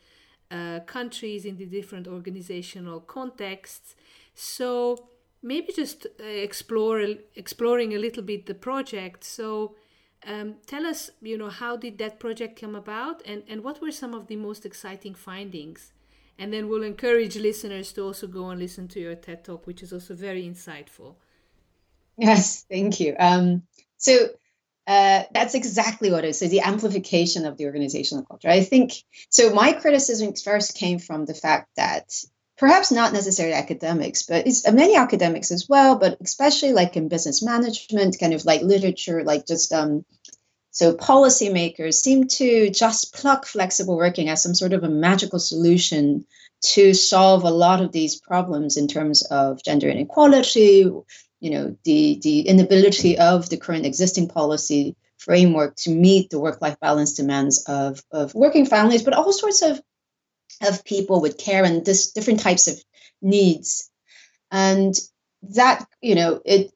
uh, 0.53 0.79
countries, 0.86 1.45
in 1.45 1.57
the 1.57 1.65
different 1.65 2.07
organizational 2.07 3.00
contexts. 3.01 3.95
So 4.36 5.10
maybe 5.41 5.74
just 5.74 6.05
uh, 6.05 6.24
explore 6.24 7.00
exploring 7.36 7.93
a 7.93 7.98
little 7.98 8.24
bit 8.24 8.45
the 8.45 8.53
project. 8.55 9.24
So 9.24 9.75
um, 10.25 10.55
tell 10.65 10.86
us, 10.86 11.12
you 11.22 11.38
know, 11.38 11.50
how 11.50 11.77
did 11.77 11.98
that 11.98 12.19
project 12.19 12.62
come 12.62 12.75
about, 12.75 13.17
and 13.25 13.43
and 13.50 13.63
what 13.63 13.81
were 13.81 13.91
some 13.91 14.13
of 14.17 14.27
the 14.27 14.38
most 14.38 14.65
exciting 14.65 15.15
findings? 15.15 15.93
And 16.39 16.51
then 16.51 16.67
we'll 16.67 16.83
encourage 16.83 17.36
listeners 17.38 17.93
to 17.93 18.01
also 18.03 18.27
go 18.27 18.50
and 18.50 18.60
listen 18.60 18.88
to 18.88 19.00
your 19.00 19.15
TED 19.15 19.43
talk, 19.43 19.67
which 19.67 19.83
is 19.83 19.93
also 19.93 20.15
very 20.15 20.43
insightful. 20.43 21.15
Yes, 22.17 22.65
thank 22.69 23.00
you. 23.00 23.15
Um, 23.19 23.63
so 23.98 24.29
uh, 24.85 25.23
that's 25.33 25.55
exactly 25.55 26.11
what 26.11 26.25
it 26.25 26.29
is. 26.29 26.39
So 26.39 26.47
the 26.47 26.61
amplification 26.61 27.45
of 27.45 27.57
the 27.57 27.65
organizational 27.65 28.25
culture. 28.25 28.49
I 28.49 28.63
think 28.63 28.93
so. 29.29 29.53
My 29.53 29.73
criticism 29.73 30.33
first 30.35 30.75
came 30.75 30.99
from 30.99 31.25
the 31.25 31.33
fact 31.33 31.69
that 31.77 32.11
perhaps 32.57 32.91
not 32.91 33.13
necessarily 33.13 33.55
academics, 33.55 34.23
but 34.23 34.45
it's 34.45 34.67
uh, 34.67 34.71
many 34.71 34.95
academics 34.95 35.51
as 35.51 35.67
well, 35.69 35.97
but 35.97 36.17
especially 36.21 36.73
like 36.73 36.97
in 36.97 37.07
business 37.07 37.41
management, 37.41 38.19
kind 38.19 38.33
of 38.33 38.45
like 38.45 38.61
literature, 38.61 39.23
like 39.23 39.47
just 39.47 39.71
um, 39.71 40.05
so 40.71 40.93
policymakers 40.95 41.93
seem 41.93 42.27
to 42.29 42.69
just 42.71 43.13
pluck 43.13 43.45
flexible 43.45 43.95
working 43.95 44.29
as 44.29 44.41
some 44.41 44.55
sort 44.55 44.73
of 44.73 44.83
a 44.83 44.89
magical 44.89 45.39
solution 45.39 46.25
to 46.63 46.93
solve 46.93 47.43
a 47.43 47.51
lot 47.51 47.81
of 47.81 47.91
these 47.91 48.19
problems 48.19 48.75
in 48.75 48.87
terms 48.87 49.21
of 49.23 49.63
gender 49.63 49.87
inequality, 49.87 50.89
you 51.43 51.50
know, 51.50 51.75
the, 51.83 52.19
the 52.23 52.47
inability 52.47 53.17
of 53.17 53.50
the 53.50 53.57
current 53.57 53.85
existing 53.85 54.29
policy 54.29 54.95
framework 55.17 55.75
to 55.75 55.89
meet 55.89 56.29
the 56.29 56.39
work-life 56.39 56.79
balance 56.79 57.15
demands 57.15 57.65
of, 57.67 58.01
of 58.12 58.33
working 58.33 58.65
families, 58.65 59.03
but 59.03 59.13
all 59.13 59.33
sorts 59.33 59.62
of 59.62 59.81
of 60.62 60.85
people 60.85 61.19
with 61.19 61.38
care 61.38 61.65
and 61.65 61.83
this 61.83 62.13
different 62.13 62.39
types 62.39 62.69
of 62.69 62.81
needs. 63.21 63.89
And 64.51 64.95
that, 65.41 65.85
you 66.01 66.15
know, 66.15 66.41
it 66.45 66.71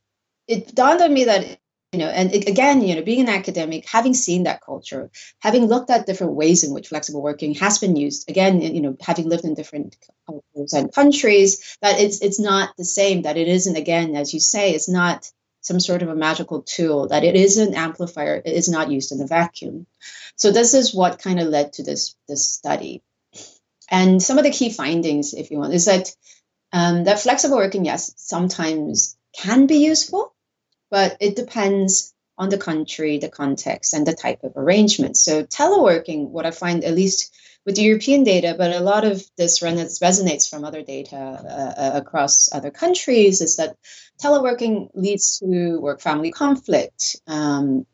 it 0.47 0.75
dawned 0.75 1.01
on 1.01 1.13
me 1.13 1.23
that 1.25 1.59
you 1.93 1.99
know 1.99 2.07
and 2.07 2.33
again 2.33 2.81
you 2.81 2.95
know 2.95 3.01
being 3.01 3.21
an 3.21 3.29
academic 3.29 3.87
having 3.87 4.13
seen 4.13 4.43
that 4.43 4.61
culture 4.61 5.09
having 5.39 5.65
looked 5.65 5.89
at 5.89 6.05
different 6.05 6.33
ways 6.33 6.63
in 6.63 6.73
which 6.73 6.89
flexible 6.89 7.21
working 7.21 7.55
has 7.55 7.77
been 7.77 7.95
used 7.95 8.29
again 8.29 8.61
you 8.61 8.81
know 8.81 8.97
having 9.01 9.29
lived 9.29 9.45
in 9.45 9.53
different 9.53 9.95
cultures 10.25 10.73
and 10.73 10.93
countries 10.93 11.77
that 11.81 11.99
it's 11.99 12.21
it's 12.21 12.39
not 12.39 12.75
the 12.77 12.85
same 12.85 13.21
that 13.21 13.37
it 13.37 13.47
isn't 13.47 13.77
again 13.77 14.15
as 14.15 14.33
you 14.33 14.39
say 14.39 14.71
it's 14.71 14.89
not 14.89 15.31
some 15.67 15.79
sort 15.81 16.01
of 16.01 16.07
a 16.09 16.15
magical 16.15 16.61
tool 16.61 17.09
that 17.09 17.25
it 17.25 17.35
is 17.35 17.57
an 17.57 17.75
amplifier 17.75 18.41
it 18.43 18.53
is 18.53 18.69
not 18.69 18.89
used 18.89 19.11
in 19.11 19.21
a 19.21 19.27
vacuum. 19.27 19.85
So 20.37 20.51
this 20.51 20.73
is 20.73 20.95
what 20.95 21.19
kind 21.19 21.39
of 21.39 21.47
led 21.47 21.73
to 21.73 21.83
this 21.83 22.15
this 22.27 22.49
study. 22.49 23.03
And 23.91 24.23
some 24.23 24.37
of 24.37 24.45
the 24.45 24.51
key 24.51 24.71
findings 24.71 25.33
if 25.33 25.51
you 25.51 25.57
want 25.57 25.73
is 25.73 25.85
that 25.85 26.15
um, 26.71 27.03
that 27.03 27.19
flexible 27.19 27.57
working 27.57 27.85
yes 27.85 28.13
sometimes 28.15 29.17
can 29.33 29.67
be 29.67 29.77
useful 29.77 30.33
but 30.89 31.17
it 31.19 31.35
depends 31.35 32.13
on 32.37 32.49
the 32.49 32.57
country, 32.57 33.17
the 33.17 33.29
context, 33.29 33.93
and 33.93 34.05
the 34.05 34.13
type 34.13 34.43
of 34.43 34.53
arrangement. 34.55 35.17
So 35.17 35.43
teleworking, 35.43 36.29
what 36.29 36.45
I 36.45 36.51
find, 36.51 36.83
at 36.83 36.93
least 36.93 37.35
with 37.65 37.79
European 37.79 38.23
data, 38.23 38.55
but 38.57 38.71
a 38.71 38.79
lot 38.79 39.03
of 39.03 39.23
this 39.37 39.59
resonates 39.59 40.49
from 40.49 40.63
other 40.63 40.83
data 40.83 41.17
uh, 41.17 41.81
uh, 41.81 41.91
across 41.95 42.49
other 42.53 42.71
countries, 42.71 43.41
is 43.41 43.57
that 43.57 43.75
teleworking 44.21 44.89
leads 44.93 45.39
to 45.39 45.79
work-family 45.79 46.31
conflict, 46.31 47.17
um, 47.27 47.85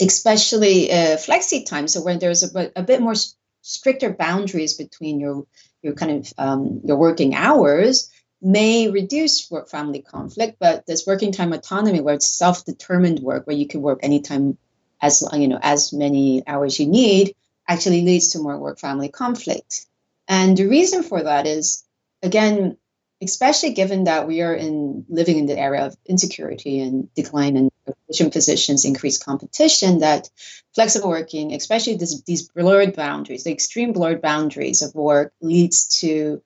especially 0.00 0.90
uh, 0.90 1.16
flexi 1.16 1.64
time. 1.64 1.86
So 1.88 2.02
when 2.02 2.18
there's 2.18 2.42
a, 2.42 2.72
a 2.74 2.82
bit 2.82 3.00
more 3.00 3.14
stricter 3.62 4.12
boundaries 4.12 4.74
between 4.74 5.20
your 5.20 5.46
your 5.82 5.94
kind 5.94 6.12
of 6.12 6.32
um, 6.38 6.80
your 6.84 6.96
working 6.96 7.34
hours 7.34 8.11
may 8.42 8.90
reduce 8.90 9.50
work 9.50 9.68
family 9.68 10.02
conflict, 10.02 10.56
but 10.58 10.84
this 10.86 11.06
working 11.06 11.32
time 11.32 11.52
autonomy, 11.52 12.00
where 12.00 12.14
it's 12.14 12.28
self 12.28 12.64
determined 12.64 13.20
work, 13.20 13.46
where 13.46 13.56
you 13.56 13.68
can 13.68 13.80
work 13.80 14.00
anytime 14.02 14.58
as 15.00 15.24
you 15.32 15.48
know 15.48 15.58
as 15.62 15.92
many 15.92 16.42
hours 16.46 16.78
you 16.78 16.86
need, 16.86 17.34
actually 17.68 18.02
leads 18.02 18.30
to 18.30 18.40
more 18.40 18.58
work 18.58 18.78
family 18.78 19.08
conflict. 19.08 19.86
And 20.28 20.56
the 20.56 20.66
reason 20.66 21.02
for 21.02 21.22
that 21.22 21.46
is, 21.46 21.84
again, 22.22 22.76
especially 23.22 23.72
given 23.72 24.04
that 24.04 24.26
we 24.26 24.42
are 24.42 24.54
in 24.54 25.04
living 25.08 25.38
in 25.38 25.46
the 25.46 25.58
era 25.58 25.86
of 25.86 25.96
insecurity 26.06 26.80
and 26.80 27.12
decline 27.14 27.56
in 27.56 27.70
position 28.06 28.30
positions, 28.30 28.84
increased 28.84 29.24
competition, 29.24 30.00
that 30.00 30.28
flexible 30.74 31.08
working, 31.08 31.54
especially 31.54 31.96
this, 31.96 32.22
these 32.22 32.48
blurred 32.48 32.96
boundaries, 32.96 33.44
the 33.44 33.52
extreme 33.52 33.92
blurred 33.92 34.20
boundaries 34.20 34.82
of 34.82 34.94
work, 34.94 35.32
leads 35.40 36.00
to 36.00 36.42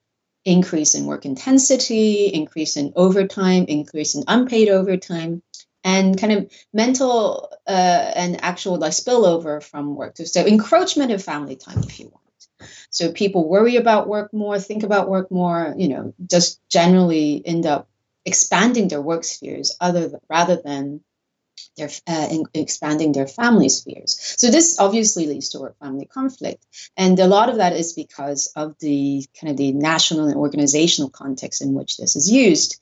increase 0.47 0.95
in 0.95 1.05
work 1.05 1.25
intensity, 1.25 2.27
increase 2.27 2.77
in 2.77 2.93
overtime, 2.95 3.65
increase 3.67 4.15
in 4.15 4.23
unpaid 4.27 4.69
overtime, 4.69 5.43
and 5.83 6.17
kind 6.17 6.33
of 6.33 6.51
mental 6.73 7.51
uh, 7.67 8.11
and 8.15 8.41
actual 8.43 8.77
like 8.77 8.93
spillover 8.93 9.61
from 9.61 9.95
work. 9.95 10.15
To 10.15 10.25
so 10.25 10.45
encroachment 10.45 11.11
of 11.11 11.21
family 11.21 11.57
time, 11.57 11.79
if 11.79 11.99
you 11.99 12.07
want. 12.07 12.71
So 12.89 13.11
people 13.11 13.47
worry 13.47 13.75
about 13.75 14.07
work 14.07 14.33
more, 14.33 14.57
think 14.57 14.83
about 14.83 15.09
work 15.09 15.29
more, 15.29 15.75
you 15.77 15.89
know, 15.89 16.13
just 16.25 16.61
generally 16.69 17.43
end 17.45 17.65
up 17.65 17.89
expanding 18.25 18.87
their 18.87 19.01
work 19.01 19.25
spheres 19.25 19.75
other 19.81 20.07
than, 20.07 20.21
rather 20.29 20.55
than 20.55 21.01
their 21.77 21.89
uh, 22.07 22.27
in, 22.31 22.45
expanding 22.53 23.11
their 23.11 23.27
family 23.27 23.69
spheres. 23.69 24.35
So 24.37 24.49
this 24.49 24.79
obviously 24.79 25.27
leads 25.27 25.49
to 25.49 25.59
work 25.59 25.77
family 25.79 26.05
conflict, 26.05 26.65
and 26.95 27.19
a 27.19 27.27
lot 27.27 27.49
of 27.49 27.57
that 27.57 27.73
is 27.73 27.93
because 27.93 28.51
of 28.55 28.75
the 28.79 29.25
kind 29.39 29.51
of 29.51 29.57
the 29.57 29.71
national 29.71 30.27
and 30.27 30.35
organizational 30.35 31.09
context 31.09 31.61
in 31.61 31.73
which 31.73 31.97
this 31.97 32.15
is 32.15 32.31
used. 32.31 32.79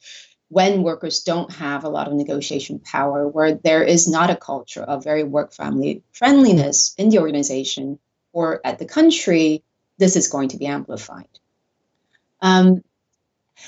When 0.50 0.84
workers 0.84 1.24
don't 1.24 1.51
have 1.53 1.84
a 1.84 1.89
lot 1.89 2.08
of 2.08 2.13
negotiation 2.13 2.79
power, 2.79 3.27
where 3.27 3.55
there 3.55 3.84
is 3.84 4.08
not 4.08 4.29
a 4.29 4.36
culture 4.36 4.84
of 4.84 5.03
very 5.03 5.24
work 5.24 5.53
family 5.53 6.03
friendliness 6.12 6.94
in 6.98 7.10
the 7.10 7.20
organization 7.20 7.98
or 8.32 8.62
at 8.63 8.77
the 8.77 8.86
country, 8.86 9.63
this 9.98 10.15
is 10.15 10.27
going 10.27 10.50
to 10.50 10.58
be 10.58 10.67
amplified. 10.67 11.27
Um, 12.41 12.84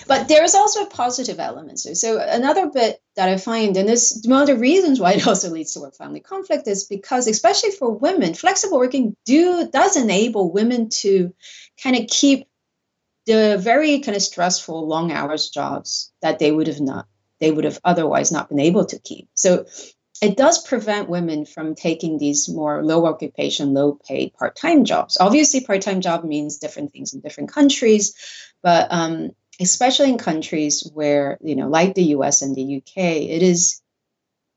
but 0.08 0.28
there 0.28 0.44
is 0.44 0.56
also 0.56 0.84
a 0.84 0.90
positive 0.90 1.40
element. 1.40 1.80
So, 1.80 1.94
so 1.94 2.20
another 2.20 2.70
bit 2.70 3.02
that 3.16 3.30
I 3.30 3.38
find, 3.38 3.76
and 3.78 3.88
this 3.88 4.22
one 4.26 4.42
of 4.42 4.48
the 4.48 4.58
reasons 4.58 5.00
why 5.00 5.14
it 5.14 5.28
also 5.28 5.50
leads 5.50 5.74
to 5.74 5.80
work 5.80 5.96
family 5.96 6.20
conflict 6.20 6.68
is 6.68 6.86
because, 6.86 7.28
especially 7.28 7.72
for 7.72 7.92
women, 7.92 8.34
flexible 8.34 8.78
working 8.78 9.16
do 9.26 9.70
does 9.72 9.96
enable 9.96 10.52
women 10.52 10.90
to 10.90 11.34
kind 11.82 11.96
of 11.96 12.08
keep 12.08 12.48
the 13.26 13.58
very 13.60 14.00
kind 14.00 14.16
of 14.16 14.22
stressful 14.22 14.88
long 14.88 15.12
hours 15.12 15.50
jobs 15.50 16.12
that 16.22 16.40
they 16.40 16.52
would 16.52 16.68
have 16.68 16.80
not 16.80 17.08
they 17.40 17.52
would 17.52 17.66
have 17.66 17.80
otherwise 17.84 18.32
not 18.32 18.50
been 18.50 18.60
able 18.60 18.86
to 18.86 19.00
keep. 19.00 19.28
So 19.36 19.66
it 20.22 20.36
does 20.36 20.64
prevent 20.64 21.10
women 21.10 21.46
from 21.46 21.76
taking 21.76 22.18
these 22.18 22.50
more 22.50 22.84
low 22.84 23.06
occupation, 23.06 23.74
low 23.74 24.00
paid 24.08 24.34
part 24.34 24.56
time 24.56 24.86
jobs. 24.86 25.18
Obviously, 25.20 25.62
part 25.62 25.82
time 25.82 26.02
job 26.02 26.24
means 26.24 26.58
different 26.58 26.92
things 26.92 27.14
in 27.14 27.20
different 27.20 27.52
countries, 27.52 28.16
but 28.64 28.88
um, 28.90 29.32
especially 29.60 30.10
in 30.10 30.18
countries 30.18 30.90
where, 30.94 31.38
you 31.42 31.56
know, 31.56 31.68
like 31.68 31.96
the 31.96 32.16
US 32.16 32.42
and 32.42 32.56
the 32.56 32.78
UK, 32.78 32.98
it 32.98 33.42
is 33.42 33.82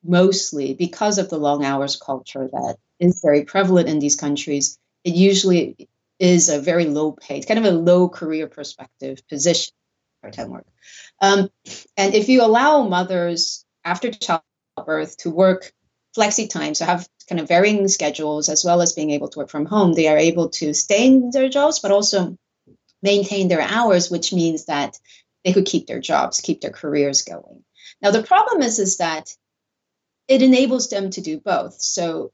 mostly 0.05 0.75
because 0.75 1.19
of 1.19 1.29
the 1.29 1.39
long 1.39 1.65
hours 1.65 1.97
culture 1.97 2.49
that 2.53 2.77
is 2.99 3.21
very 3.23 3.45
prevalent 3.45 3.89
in 3.89 3.99
these 3.99 4.17
countries. 4.17 4.79
It 5.05 5.15
usually 5.15 5.89
is 6.19 6.49
a 6.49 6.61
very 6.61 6.85
low 6.85 7.13
paid, 7.13 7.47
kind 7.47 7.59
of 7.59 7.65
a 7.65 7.77
low 7.77 8.09
career 8.09 8.47
perspective 8.47 9.27
position, 9.29 9.73
part 10.23 10.35
time 10.35 10.51
work. 10.51 10.67
Um, 11.21 11.51
and 11.97 12.15
if 12.15 12.29
you 12.29 12.43
allow 12.43 12.87
mothers 12.87 13.65
after 13.85 14.11
childbirth 14.11 15.17
to 15.19 15.31
work 15.31 15.73
flexi 16.17 16.49
time, 16.49 16.75
so 16.75 16.85
have 16.85 17.09
kind 17.29 17.41
of 17.41 17.49
varying 17.49 17.89
schedules 17.89 18.49
as 18.49 18.65
well 18.65 18.83
as 18.83 18.93
being 18.93 19.11
able 19.11 19.29
to 19.29 19.39
work 19.39 19.49
from 19.49 19.65
home, 19.65 19.95
they 19.95 20.09
are 20.09 20.19
able 20.19 20.51
to 20.51 20.75
stay 20.75 21.07
in 21.07 21.31
their 21.31 21.49
jobs, 21.49 21.79
but 21.79 21.91
also 21.91 22.37
maintain 23.03 23.49
their 23.49 23.61
hours, 23.61 24.11
which 24.11 24.33
means 24.33 24.67
that 24.67 24.99
they 25.45 25.53
could 25.53 25.67
keep 25.67 25.87
their 25.87 26.01
jobs, 26.01 26.41
keep 26.41 26.61
their 26.61 26.71
careers 26.71 27.23
going. 27.23 27.65
Now, 28.03 28.11
the 28.11 28.23
problem 28.23 28.63
is, 28.63 28.79
is 28.79 28.99
that 28.99 29.35
it 30.29 30.43
enables 30.43 30.89
them 30.89 31.11
to 31.11 31.21
do 31.21 31.41
both. 31.41 31.81
So, 31.81 32.33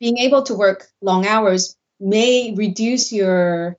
being 0.00 0.18
able 0.18 0.42
to 0.44 0.54
work 0.54 0.88
long 1.00 1.26
hours 1.26 1.76
may 2.00 2.54
reduce 2.56 3.12
your 3.12 3.76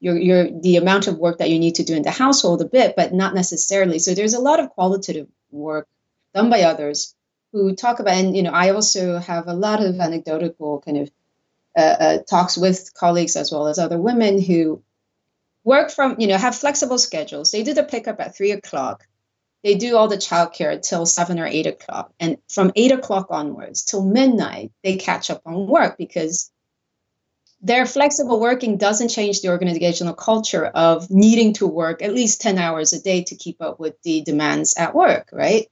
your 0.00 0.16
your 0.18 0.50
the 0.60 0.76
amount 0.76 1.06
of 1.06 1.18
work 1.18 1.38
that 1.38 1.50
you 1.50 1.58
need 1.58 1.76
to 1.76 1.84
do 1.84 1.94
in 1.94 2.02
the 2.02 2.10
household 2.10 2.60
a 2.62 2.66
bit, 2.66 2.94
but 2.96 3.14
not 3.14 3.34
necessarily. 3.34 3.98
So, 3.98 4.14
there's 4.14 4.34
a 4.34 4.40
lot 4.40 4.60
of 4.60 4.70
qualitative 4.70 5.28
work 5.50 5.88
done 6.34 6.50
by 6.50 6.62
others 6.62 7.14
who 7.52 7.74
talk 7.74 8.00
about, 8.00 8.14
and 8.14 8.36
you 8.36 8.42
know, 8.42 8.50
I 8.50 8.70
also 8.70 9.18
have 9.18 9.48
a 9.48 9.54
lot 9.54 9.82
of 9.82 9.98
anecdotal 9.98 10.82
kind 10.84 10.98
of 10.98 11.10
uh, 11.76 11.80
uh, 11.80 12.18
talks 12.28 12.56
with 12.56 12.92
colleagues 12.94 13.36
as 13.36 13.52
well 13.52 13.68
as 13.68 13.78
other 13.78 13.98
women 13.98 14.40
who 14.40 14.82
work 15.66 15.90
from, 15.90 16.14
you 16.20 16.28
know, 16.28 16.38
have 16.38 16.54
flexible 16.54 16.96
schedules. 16.96 17.50
They 17.50 17.64
do 17.64 17.74
the 17.74 17.82
pickup 17.82 18.20
at 18.20 18.36
three 18.36 18.52
o'clock. 18.52 19.06
They 19.64 19.74
do 19.74 19.96
all 19.96 20.06
the 20.06 20.16
childcare 20.16 20.80
till 20.80 21.04
seven 21.06 21.40
or 21.40 21.46
eight 21.46 21.66
o'clock. 21.66 22.14
And 22.20 22.38
from 22.48 22.70
eight 22.76 22.92
o'clock 22.92 23.26
onwards 23.30 23.82
till 23.82 24.04
midnight, 24.04 24.70
they 24.84 24.96
catch 24.96 25.28
up 25.28 25.42
on 25.44 25.66
work 25.66 25.98
because 25.98 26.52
their 27.60 27.84
flexible 27.84 28.38
working 28.38 28.76
doesn't 28.76 29.08
change 29.08 29.40
the 29.40 29.48
organizational 29.48 30.14
culture 30.14 30.66
of 30.66 31.10
needing 31.10 31.54
to 31.54 31.66
work 31.66 32.00
at 32.00 32.14
least 32.14 32.40
10 32.42 32.58
hours 32.58 32.92
a 32.92 33.02
day 33.02 33.24
to 33.24 33.34
keep 33.34 33.60
up 33.60 33.80
with 33.80 34.00
the 34.02 34.22
demands 34.22 34.74
at 34.78 34.94
work, 34.94 35.30
right? 35.32 35.68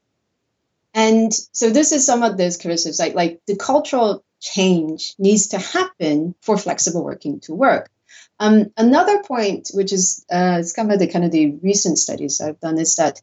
And 0.92 1.32
so 1.52 1.70
this 1.70 1.92
is 1.92 2.04
some 2.04 2.24
of 2.24 2.36
those 2.36 2.56
criticisms, 2.56 2.98
like, 2.98 3.14
like 3.14 3.42
the 3.46 3.56
cultural 3.56 4.24
change 4.40 5.14
needs 5.18 5.48
to 5.48 5.58
happen 5.58 6.34
for 6.40 6.58
flexible 6.58 7.04
working 7.04 7.38
to 7.40 7.54
work. 7.54 7.90
Um, 8.40 8.72
another 8.76 9.22
point, 9.22 9.70
which 9.72 9.92
is 9.92 10.24
uh, 10.30 10.62
some 10.62 10.90
of 10.90 10.98
the 10.98 11.06
kind 11.06 11.24
of 11.24 11.30
the 11.30 11.52
recent 11.62 11.98
studies 11.98 12.40
I've 12.40 12.60
done, 12.60 12.78
is 12.78 12.96
that 12.96 13.20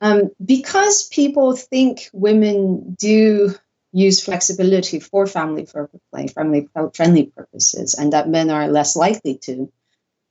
um, 0.00 0.30
because 0.44 1.08
people 1.08 1.56
think 1.56 2.08
women 2.12 2.94
do 2.98 3.54
use 3.92 4.22
flexibility 4.22 5.00
for 5.00 5.26
family 5.26 5.66
for 5.66 5.90
family 6.34 6.68
friendly 6.94 7.26
purposes, 7.26 7.94
and 7.94 8.12
that 8.12 8.28
men 8.28 8.50
are 8.50 8.68
less 8.68 8.96
likely 8.96 9.38
to 9.38 9.72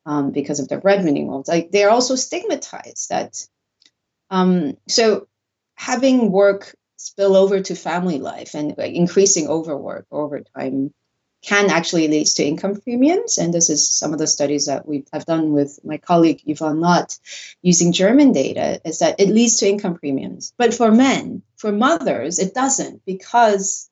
um, 0.06 0.32
because 0.32 0.60
of 0.60 0.70
their 0.70 0.80
breadwinning 0.80 1.28
roles. 1.28 1.48
Like 1.48 1.72
they're 1.72 1.90
also 1.90 2.16
stigmatized. 2.16 3.10
That 3.10 3.36
um, 4.30 4.78
so 4.88 5.28
having 5.76 6.32
work 6.32 6.76
spill 6.98 7.36
over 7.36 7.62
to 7.62 7.76
family 7.76 8.20
life 8.20 8.56
and 8.56 8.78
increasing 8.80 9.48
overwork 9.48 10.08
over 10.12 10.42
time 10.58 10.94
can 11.48 11.70
actually 11.70 12.10
lead 12.10 12.28
to 12.28 12.44
income 12.44 12.76
premiums. 12.76 13.38
And 13.38 13.54
this 13.54 13.70
is 13.70 13.90
some 13.90 14.12
of 14.12 14.20
the 14.20 14.28
studies 14.28 14.66
that 14.66 14.86
we 14.86 15.06
have 15.14 15.26
done 15.26 15.54
with 15.54 15.80
my 15.82 15.98
colleague 15.98 16.42
Yvonne 16.46 16.82
Lott 16.82 17.18
using 17.62 17.94
German 17.94 18.34
data, 18.34 18.82
is 18.84 19.00
that 19.00 19.22
it 19.22 19.30
leads 19.30 19.56
to 19.58 19.70
income 19.70 19.96
premiums. 19.96 20.54
But 20.58 20.74
for 20.74 20.92
men, 20.92 21.44
for 21.56 21.72
mothers, 21.72 22.38
it 22.40 22.54
doesn't 22.54 23.06
because, 23.06 23.90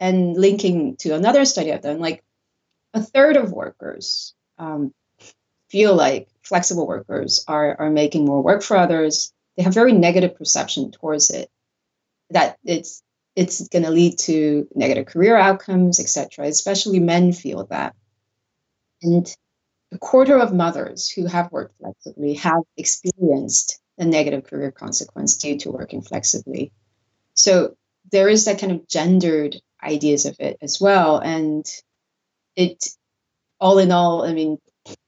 and 0.00 0.34
linking 0.34 0.96
to 1.00 1.14
another 1.14 1.44
study 1.44 1.74
I've 1.74 1.82
done, 1.82 2.00
like 2.00 2.24
a 2.94 3.02
third 3.02 3.36
of 3.36 3.52
workers 3.52 4.32
um, 4.56 4.94
feel 5.68 5.94
like 5.94 6.28
flexible 6.42 6.86
workers 6.86 7.44
are, 7.46 7.76
are 7.78 7.90
making 7.90 8.24
more 8.24 8.42
work 8.42 8.62
for 8.62 8.78
others. 8.78 9.30
They 9.58 9.62
have 9.64 9.74
very 9.74 9.92
negative 9.92 10.36
perception 10.36 10.90
towards 10.90 11.28
it, 11.28 11.50
that 12.30 12.56
it's 12.64 13.02
it's 13.38 13.68
going 13.68 13.84
to 13.84 13.90
lead 13.90 14.18
to 14.18 14.66
negative 14.74 15.06
career 15.06 15.36
outcomes, 15.36 16.00
etc. 16.00 16.46
Especially 16.46 16.98
men 16.98 17.32
feel 17.32 17.64
that. 17.66 17.94
And 19.00 19.32
a 19.92 19.98
quarter 19.98 20.36
of 20.36 20.52
mothers 20.52 21.08
who 21.08 21.26
have 21.26 21.52
worked 21.52 21.76
flexibly 21.78 22.34
have 22.34 22.64
experienced 22.76 23.80
a 23.96 24.04
negative 24.04 24.42
career 24.42 24.72
consequence 24.72 25.36
due 25.36 25.56
to 25.58 25.70
working 25.70 26.02
flexibly. 26.02 26.72
So 27.34 27.76
there 28.10 28.28
is 28.28 28.46
that 28.46 28.58
kind 28.58 28.72
of 28.72 28.88
gendered 28.88 29.54
ideas 29.80 30.26
of 30.26 30.34
it 30.40 30.58
as 30.60 30.80
well. 30.80 31.18
And 31.18 31.64
it, 32.56 32.88
all 33.60 33.78
in 33.78 33.92
all, 33.92 34.24
I 34.24 34.32
mean, 34.32 34.58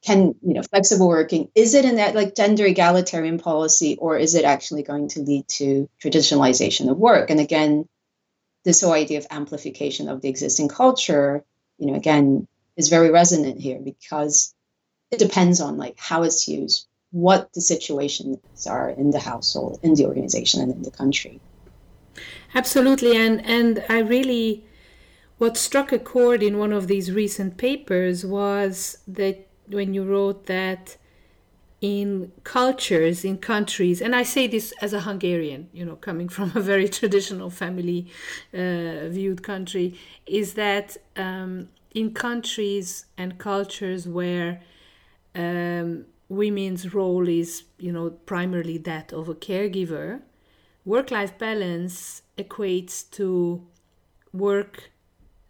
can 0.04 0.34
you 0.42 0.54
know 0.54 0.62
flexible 0.62 1.08
working 1.08 1.48
is 1.54 1.72
it 1.72 1.86
in 1.86 1.96
that 1.96 2.14
like 2.14 2.36
gender 2.36 2.66
egalitarian 2.66 3.38
policy 3.38 3.96
or 3.98 4.18
is 4.18 4.34
it 4.34 4.44
actually 4.44 4.82
going 4.82 5.08
to 5.08 5.20
lead 5.20 5.48
to 5.48 5.88
traditionalization 6.04 6.90
of 6.90 6.98
work 6.98 7.30
and 7.30 7.40
again 7.40 7.88
this 8.64 8.80
whole 8.80 8.92
idea 8.92 9.18
of 9.18 9.26
amplification 9.30 10.08
of 10.08 10.20
the 10.20 10.28
existing 10.28 10.68
culture, 10.68 11.44
you 11.78 11.86
know, 11.86 11.94
again, 11.94 12.46
is 12.76 12.88
very 12.88 13.10
resonant 13.10 13.60
here 13.60 13.78
because 13.78 14.54
it 15.10 15.18
depends 15.18 15.60
on 15.60 15.76
like 15.76 15.98
how 15.98 16.22
it's 16.22 16.46
used, 16.46 16.86
what 17.10 17.52
the 17.52 17.60
situations 17.60 18.66
are 18.66 18.90
in 18.90 19.10
the 19.10 19.18
household, 19.18 19.80
in 19.82 19.94
the 19.94 20.06
organization, 20.06 20.60
and 20.60 20.72
in 20.72 20.82
the 20.82 20.90
country. 20.90 21.40
Absolutely, 22.54 23.16
and 23.16 23.44
and 23.44 23.84
I 23.88 23.98
really, 24.00 24.64
what 25.38 25.56
struck 25.56 25.92
a 25.92 25.98
chord 25.98 26.42
in 26.42 26.58
one 26.58 26.72
of 26.72 26.86
these 26.86 27.12
recent 27.12 27.56
papers 27.56 28.24
was 28.24 28.98
that 29.08 29.46
when 29.68 29.94
you 29.94 30.04
wrote 30.04 30.46
that 30.46 30.96
in 31.80 32.30
cultures, 32.44 33.24
in 33.24 33.38
countries, 33.38 34.02
and 34.02 34.14
I 34.14 34.22
say 34.22 34.46
this 34.46 34.72
as 34.82 34.92
a 34.92 35.00
Hungarian, 35.00 35.68
you 35.72 35.84
know, 35.84 35.96
coming 35.96 36.28
from 36.28 36.52
a 36.54 36.60
very 36.60 36.88
traditional 36.98 37.48
family 37.48 38.06
uh, 38.52 39.08
viewed 39.08 39.42
country, 39.42 39.98
is 40.26 40.54
that 40.54 40.98
um, 41.16 41.68
in 41.94 42.12
countries 42.12 43.06
and 43.16 43.38
cultures 43.38 44.06
where 44.06 44.60
um, 45.34 46.04
women's 46.28 46.92
role 46.92 47.26
is, 47.28 47.64
you 47.78 47.92
know, 47.92 48.10
primarily 48.10 48.76
that 48.78 49.12
of 49.12 49.28
a 49.28 49.34
caregiver, 49.34 50.20
work 50.84 51.10
life 51.10 51.38
balance 51.38 52.22
equates 52.36 53.10
to 53.12 53.66
work 54.32 54.90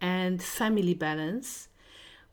and 0.01 0.41
family 0.43 0.95
balance, 0.95 1.69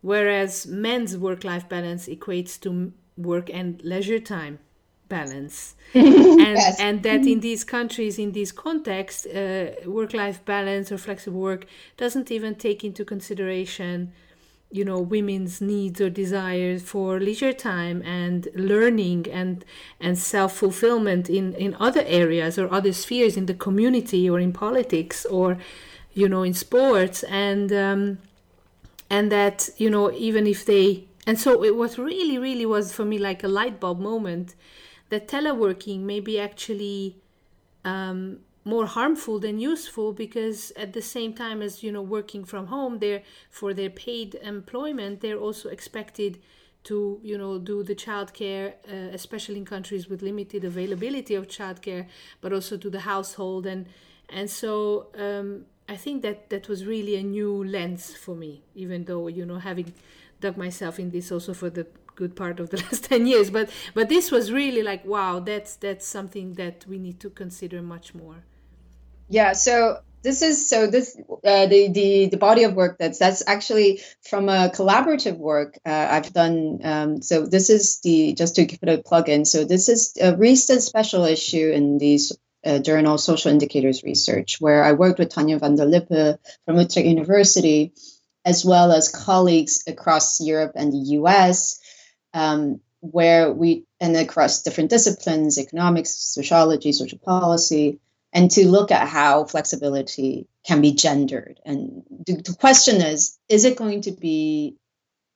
whereas 0.01 0.67
men's 0.67 1.17
work 1.17 1.43
life 1.43 1.67
balance 1.67 2.07
equates 2.07 2.59
to 2.61 2.93
work 3.17 3.49
and 3.51 3.81
leisure 3.83 4.19
time 4.19 4.59
balance 5.09 5.75
and 5.93 6.57
yes. 6.57 6.79
and 6.79 7.03
that 7.03 7.25
in 7.25 7.39
these 7.39 7.63
countries 7.63 8.19
in 8.19 8.33
these 8.33 8.51
contexts 8.51 9.25
uh, 9.25 9.73
work 9.85 10.13
life 10.13 10.43
balance 10.43 10.91
or 10.91 10.97
flexible 10.97 11.39
work 11.39 11.65
doesn't 11.95 12.29
even 12.29 12.55
take 12.55 12.83
into 12.83 13.05
consideration 13.05 14.11
you 14.69 14.83
know 14.83 14.99
women's 14.99 15.61
needs 15.61 16.01
or 16.01 16.09
desires 16.09 16.83
for 16.83 17.19
leisure 17.19 17.53
time 17.53 18.01
and 18.01 18.49
learning 18.53 19.25
and 19.31 19.63
and 20.01 20.17
self 20.17 20.57
fulfillment 20.57 21.29
in 21.29 21.53
in 21.53 21.75
other 21.79 22.03
areas 22.05 22.59
or 22.59 22.71
other 22.71 22.91
spheres 22.91 23.37
in 23.37 23.45
the 23.45 23.53
community 23.53 24.29
or 24.29 24.39
in 24.39 24.51
politics 24.51 25.25
or 25.27 25.57
you 26.13 26.27
know 26.27 26.43
in 26.43 26.53
sports 26.53 27.23
and 27.23 27.71
um, 27.71 28.17
and 29.09 29.31
that 29.31 29.69
you 29.77 29.89
know 29.89 30.11
even 30.11 30.45
if 30.45 30.65
they 30.65 31.06
and 31.27 31.37
so 31.37 31.63
it 31.63 31.75
was 31.75 31.99
really, 31.99 32.37
really 32.37 32.65
was 32.65 32.93
for 32.93 33.03
me 33.03 33.17
like 33.17 33.43
a 33.43 33.49
light 33.49 33.81
bulb 33.81 33.99
moment 33.99 34.55
that 35.09 35.27
teleworking 35.27 35.99
may 35.99 36.21
be 36.21 36.39
actually 36.39 37.17
um, 37.83 38.39
more 38.63 38.85
harmful 38.85 39.37
than 39.37 39.59
useful 39.59 40.13
because 40.13 40.71
at 40.77 40.93
the 40.93 41.01
same 41.01 41.33
time 41.33 41.61
as 41.61 41.83
you 41.83 41.91
know 41.91 42.01
working 42.01 42.45
from 42.45 42.67
home, 42.67 42.99
they're 42.99 43.23
for 43.49 43.73
their 43.73 43.89
paid 43.89 44.35
employment, 44.35 45.19
they're 45.19 45.37
also 45.37 45.67
expected 45.67 46.39
to 46.85 47.19
you 47.23 47.37
know 47.37 47.59
do 47.59 47.83
the 47.83 47.95
childcare, 47.95 48.73
uh, 48.89 49.09
especially 49.11 49.57
in 49.57 49.65
countries 49.65 50.07
with 50.07 50.21
limited 50.21 50.63
availability 50.63 51.35
of 51.35 51.47
childcare, 51.47 52.07
but 52.39 52.53
also 52.53 52.77
to 52.77 52.89
the 52.89 53.01
household. 53.01 53.65
And 53.65 53.85
and 54.29 54.49
so 54.49 55.07
um, 55.17 55.65
I 55.89 55.97
think 55.97 56.21
that 56.21 56.49
that 56.49 56.69
was 56.69 56.85
really 56.85 57.15
a 57.15 57.23
new 57.23 57.65
lens 57.65 58.13
for 58.15 58.33
me, 58.33 58.63
even 58.75 59.03
though 59.03 59.27
you 59.27 59.45
know 59.45 59.59
having 59.59 59.93
dug 60.39 60.57
myself 60.57 60.99
in 60.99 61.09
this 61.09 61.31
also 61.31 61.53
for 61.53 61.69
the 61.69 61.87
good 62.15 62.35
part 62.35 62.59
of 62.59 62.69
the 62.69 62.77
last 62.83 63.05
10 63.05 63.27
years 63.27 63.49
but 63.49 63.69
but 63.93 64.09
this 64.09 64.31
was 64.31 64.51
really 64.51 64.83
like 64.83 65.05
wow 65.05 65.39
that's 65.39 65.75
that's 65.75 66.05
something 66.05 66.53
that 66.55 66.85
we 66.87 66.97
need 66.97 67.19
to 67.19 67.29
consider 67.29 67.81
much 67.81 68.15
more 68.15 68.43
yeah 69.29 69.53
so 69.53 69.99
this 70.23 70.41
is 70.41 70.69
so 70.69 70.87
this 70.87 71.17
uh, 71.45 71.67
the 71.67 71.89
the 71.89 72.27
the 72.27 72.37
body 72.37 72.63
of 72.63 72.73
work 72.73 72.97
that's 72.97 73.19
that's 73.19 73.43
actually 73.47 74.01
from 74.21 74.49
a 74.49 74.69
collaborative 74.73 75.37
work 75.37 75.77
uh, 75.85 76.07
I've 76.09 76.33
done. 76.33 76.79
Um, 76.83 77.21
so 77.21 77.45
this 77.45 77.69
is 77.69 78.01
the 78.01 78.33
just 78.33 78.55
to 78.55 78.65
put 78.65 78.89
a 78.89 78.97
plug 78.97 79.29
in. 79.29 79.45
So 79.45 79.63
this 79.63 79.87
is 79.87 80.17
a 80.19 80.35
recent 80.35 80.81
special 80.81 81.23
issue 81.25 81.69
in 81.69 81.97
these 81.97 82.35
uh, 82.65 82.79
journal 82.79 83.17
Social 83.17 83.51
Indicators 83.51 84.03
Research, 84.03 84.59
where 84.59 84.83
I 84.83 84.93
worked 84.93 85.19
with 85.19 85.29
Tanja 85.29 85.59
van 85.59 85.75
der 85.75 85.85
Lippe 85.85 86.39
from 86.65 86.77
Utrecht 86.77 87.07
University 87.07 87.93
as 88.47 88.63
well 88.63 88.93
as 88.93 89.09
colleagues 89.09 89.83
across 89.87 90.39
Europe 90.39 90.71
and 90.75 90.93
the 90.93 91.17
US, 91.19 91.81
um, 92.33 92.79
where 93.01 93.51
we, 93.51 93.83
and 93.99 94.15
across 94.15 94.63
different 94.63 94.89
disciplines, 94.89 95.59
economics, 95.59 96.11
sociology, 96.11 96.93
social 96.93 97.19
policy, 97.19 97.99
and 98.31 98.49
to 98.51 98.65
look 98.65 98.89
at 98.89 99.09
how 99.09 99.43
flexibility 99.43 100.47
can 100.65 100.79
be 100.79 100.93
gendered. 100.93 101.59
And 101.65 102.03
the, 102.25 102.35
the 102.35 102.55
question 102.57 103.01
is 103.01 103.37
is 103.49 103.65
it 103.65 103.77
going 103.77 104.01
to 104.03 104.11
be 104.11 104.77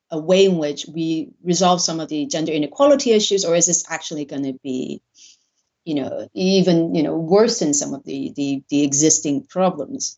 a 0.10 0.18
way 0.18 0.46
in 0.46 0.58
which 0.58 0.86
we 0.88 1.32
resolve 1.44 1.82
some 1.82 2.00
of 2.00 2.08
the 2.08 2.26
gender 2.28 2.54
inequality 2.54 3.12
issues, 3.12 3.44
or 3.44 3.56
is 3.56 3.66
this 3.66 3.84
actually 3.90 4.24
going 4.24 4.44
to 4.44 4.58
be 4.64 5.02
you 5.84 5.96
know 5.96 6.30
even 6.34 6.96
you 6.96 7.04
know 7.04 7.18
worsen 7.18 7.74
some 7.74 7.94
of 7.94 8.06
the 8.06 8.32
the, 8.38 8.64
the 8.70 8.84
existing 8.84 9.44
problems 9.44 10.18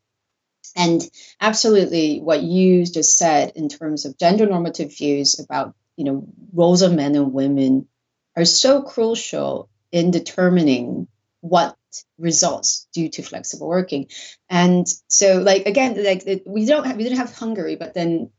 and 0.75 1.01
absolutely 1.39 2.19
what 2.19 2.41
you 2.41 2.85
just 2.85 3.17
said 3.17 3.53
in 3.55 3.69
terms 3.69 4.05
of 4.05 4.17
gender 4.17 4.45
normative 4.45 4.95
views 4.95 5.39
about, 5.39 5.75
you 5.95 6.05
know, 6.05 6.27
roles 6.53 6.81
of 6.81 6.93
men 6.93 7.15
and 7.15 7.33
women 7.33 7.87
are 8.35 8.45
so 8.45 8.81
crucial 8.81 9.69
in 9.91 10.11
determining 10.11 11.07
what 11.41 11.77
results 12.17 12.87
due 12.93 13.09
to 13.09 13.21
flexible 13.21 13.67
working. 13.67 14.07
And 14.49 14.87
so 15.07 15.39
like 15.39 15.65
again, 15.67 16.03
like 16.03 16.23
we 16.45 16.65
don't 16.65 16.85
have 16.85 16.97
we 16.97 17.03
didn't 17.03 17.19
have 17.19 17.35
Hungary, 17.35 17.75
but 17.75 17.93
then 17.93 18.31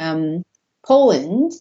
um, 0.00 0.42
Poland 0.84 1.52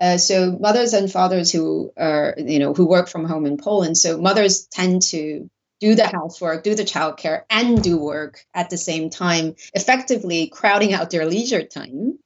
uh, 0.00 0.18
so 0.18 0.52
mothers 0.58 0.92
and 0.92 1.10
fathers 1.10 1.52
who 1.52 1.92
are 1.96 2.34
you 2.36 2.58
know 2.58 2.74
who 2.74 2.86
work 2.86 3.08
from 3.08 3.24
home 3.24 3.46
in 3.46 3.56
Poland 3.56 3.96
so 3.96 4.18
mothers 4.18 4.66
tend 4.66 5.02
to 5.02 5.48
do 5.80 5.94
the 5.94 6.06
housework, 6.06 6.62
do 6.62 6.74
the 6.74 6.84
childcare, 6.84 7.42
and 7.50 7.82
do 7.82 7.98
work 7.98 8.44
at 8.54 8.70
the 8.70 8.78
same 8.78 9.10
time, 9.10 9.56
effectively 9.74 10.46
crowding 10.46 10.94
out 10.94 11.10
their 11.10 11.26
leisure 11.26 11.62
time 11.62 12.18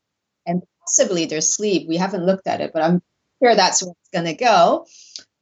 and 0.47 0.63
possibly 0.81 1.25
their 1.27 1.41
sleep. 1.41 1.89
We 1.89 1.97
haven't 1.97 2.25
looked 2.25 2.47
at 2.47 2.61
it, 2.61 2.73
but 2.73 2.83
I'm 2.83 3.03
sure 3.43 3.55
that's 3.55 3.83
where 3.83 3.93
it's 3.93 4.11
going 4.13 4.27
to 4.27 4.35
go. 4.35 4.87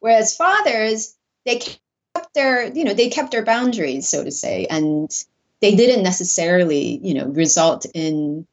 Whereas 0.01 0.37
fathers, 0.37 1.15
they 1.45 1.57
kept 1.59 2.35
their, 2.35 2.73
you 2.73 2.85
know, 2.85 2.95
they 2.95 3.11
kept 3.11 3.33
their 3.33 3.45
boundaries, 3.45 4.09
so 4.09 4.25
to 4.25 4.31
say, 4.31 4.67
and 4.67 5.11
they 5.61 5.75
didn't 5.75 6.03
necessarily, 6.03 6.99
you 7.03 7.15
know, 7.15 7.27
result 7.27 7.87
in 7.95 8.47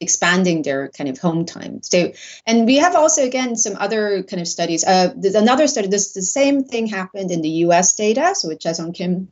expanding 0.00 0.62
their 0.62 0.88
kind 0.88 1.10
of 1.10 1.18
home 1.18 1.44
time. 1.44 1.82
So, 1.82 2.12
and 2.46 2.66
we 2.66 2.76
have 2.76 2.96
also 2.96 3.24
again 3.24 3.56
some 3.56 3.76
other 3.76 4.22
kind 4.22 4.40
of 4.40 4.48
studies. 4.48 4.84
Uh, 4.84 5.12
there's 5.14 5.34
another 5.34 5.66
study. 5.66 5.88
This 5.88 6.12
the 6.12 6.22
same 6.22 6.64
thing 6.64 6.86
happened 6.86 7.30
in 7.30 7.42
the 7.42 7.50
U.S. 7.66 7.94
data, 7.94 8.34
so 8.34 8.48
which 8.48 8.64
Jae-sung 8.64 8.92
Kim 8.92 9.30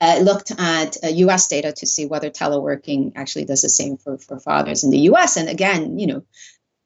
uh, 0.00 0.18
looked 0.22 0.50
at 0.58 0.96
uh, 1.04 1.08
U.S. 1.08 1.48
data 1.48 1.72
to 1.72 1.86
see 1.86 2.06
whether 2.06 2.30
teleworking 2.30 3.12
actually 3.16 3.44
does 3.44 3.62
the 3.62 3.68
same 3.68 3.98
for 3.98 4.18
for 4.18 4.40
fathers 4.40 4.82
in 4.82 4.90
the 4.90 5.00
U.S. 5.10 5.36
And 5.36 5.48
again, 5.48 5.98
you 5.98 6.06
know, 6.06 6.24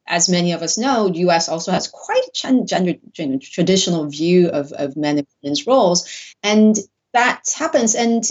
as 0.06 0.28
many 0.28 0.52
of 0.52 0.62
us 0.62 0.76
know, 0.76 1.06
U.S. 1.06 1.48
also 1.48 1.72
has 1.72 1.88
quite 1.88 2.24
a 2.44 2.64
gender, 2.64 2.94
gender 3.12 3.38
traditional 3.40 4.08
view 4.08 4.48
of 4.48 4.72
of 4.72 4.96
men 4.96 5.18
and 5.18 5.26
women's 5.42 5.66
roles, 5.66 6.34
and 6.42 6.76
that 7.12 7.44
happens. 7.56 7.94
And 7.94 8.24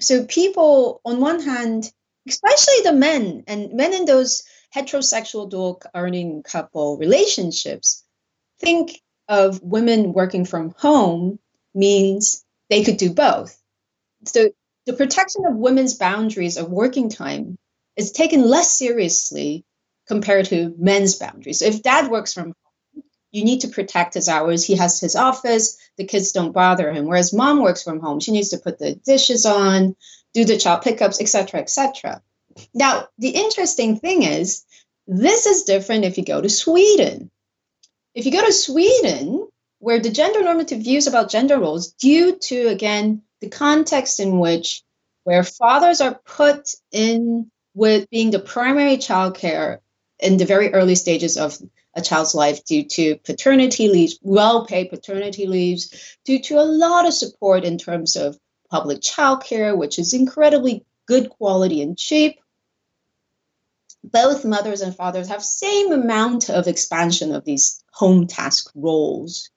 so 0.00 0.24
people, 0.24 1.00
on 1.04 1.20
one 1.20 1.40
hand, 1.40 1.92
especially 2.28 2.82
the 2.84 2.92
men 2.92 3.44
and 3.46 3.72
men 3.72 3.94
in 3.94 4.04
those 4.04 4.42
heterosexual 4.74 5.48
dual 5.48 5.80
earning 5.94 6.42
couple 6.42 6.96
relationships, 6.98 8.04
think 8.58 9.00
of 9.28 9.62
women 9.62 10.12
working 10.12 10.44
from 10.44 10.74
home 10.76 11.38
means 11.74 12.44
they 12.68 12.84
could 12.84 12.96
do 12.96 13.12
both. 13.12 13.56
So 14.24 14.50
the 14.86 14.92
protection 14.92 15.46
of 15.46 15.56
women's 15.56 15.94
boundaries 15.94 16.56
of 16.56 16.70
working 16.70 17.10
time 17.10 17.56
is 17.96 18.12
taken 18.12 18.42
less 18.42 18.70
seriously 18.76 19.64
compared 20.06 20.46
to 20.46 20.74
men's 20.78 21.14
boundaries. 21.16 21.60
So 21.60 21.66
if 21.66 21.82
dad 21.82 22.10
works 22.10 22.32
from 22.32 22.46
home, 22.46 23.04
you 23.30 23.44
need 23.44 23.60
to 23.60 23.68
protect 23.68 24.14
his 24.14 24.28
hours. 24.28 24.64
He 24.64 24.74
has 24.76 24.98
his 24.98 25.14
office, 25.14 25.78
the 25.96 26.04
kids 26.04 26.32
don't 26.32 26.52
bother 26.52 26.92
him. 26.92 27.06
Whereas 27.06 27.32
mom 27.32 27.62
works 27.62 27.82
from 27.82 28.00
home, 28.00 28.18
she 28.18 28.32
needs 28.32 28.48
to 28.50 28.58
put 28.58 28.78
the 28.78 28.94
dishes 28.94 29.46
on, 29.46 29.94
do 30.34 30.44
the 30.44 30.58
child 30.58 30.82
pickups, 30.82 31.20
etc., 31.20 31.60
etc. 31.60 32.22
Now, 32.74 33.08
the 33.18 33.30
interesting 33.30 33.96
thing 33.96 34.22
is, 34.22 34.64
this 35.06 35.46
is 35.46 35.64
different 35.64 36.04
if 36.04 36.18
you 36.18 36.24
go 36.24 36.40
to 36.40 36.48
Sweden. 36.48 37.30
If 38.14 38.26
you 38.26 38.32
go 38.32 38.44
to 38.44 38.52
Sweden, 38.52 39.48
where 39.78 39.98
the 39.98 40.10
gender 40.10 40.42
normative 40.42 40.80
views 40.80 41.06
about 41.06 41.30
gender 41.30 41.58
roles, 41.58 41.92
due 41.92 42.36
to 42.36 42.68
again 42.68 43.22
the 43.40 43.48
context 43.48 44.20
in 44.20 44.38
which 44.38 44.82
where 45.24 45.42
fathers 45.42 46.00
are 46.00 46.20
put 46.24 46.74
in 46.92 47.50
with 47.74 48.08
being 48.10 48.30
the 48.30 48.38
primary 48.38 48.98
child 48.98 49.36
care 49.36 49.80
in 50.18 50.36
the 50.36 50.44
very 50.44 50.72
early 50.72 50.94
stages 50.94 51.36
of 51.36 51.58
a 51.94 52.02
child's 52.02 52.34
life 52.34 52.64
due 52.64 52.84
to 52.84 53.16
paternity 53.16 53.88
leaves, 53.88 54.18
well 54.22 54.66
paid 54.66 54.90
paternity 54.90 55.46
leaves, 55.46 56.16
due 56.24 56.40
to 56.40 56.58
a 56.58 56.62
lot 56.62 57.06
of 57.06 57.14
support 57.14 57.64
in 57.64 57.78
terms 57.78 58.16
of 58.16 58.38
public 58.70 59.00
childcare, 59.00 59.76
which 59.76 59.98
is 59.98 60.14
incredibly 60.14 60.84
good 61.06 61.30
quality 61.30 61.82
and 61.82 61.98
cheap. 61.98 62.40
Both 64.02 64.44
mothers 64.44 64.80
and 64.80 64.94
fathers 64.94 65.28
have 65.28 65.42
same 65.44 65.92
amount 65.92 66.48
of 66.48 66.66
expansion 66.66 67.34
of 67.34 67.44
these 67.44 67.82
home 67.92 68.26
task 68.26 68.70
roles, 68.74 69.50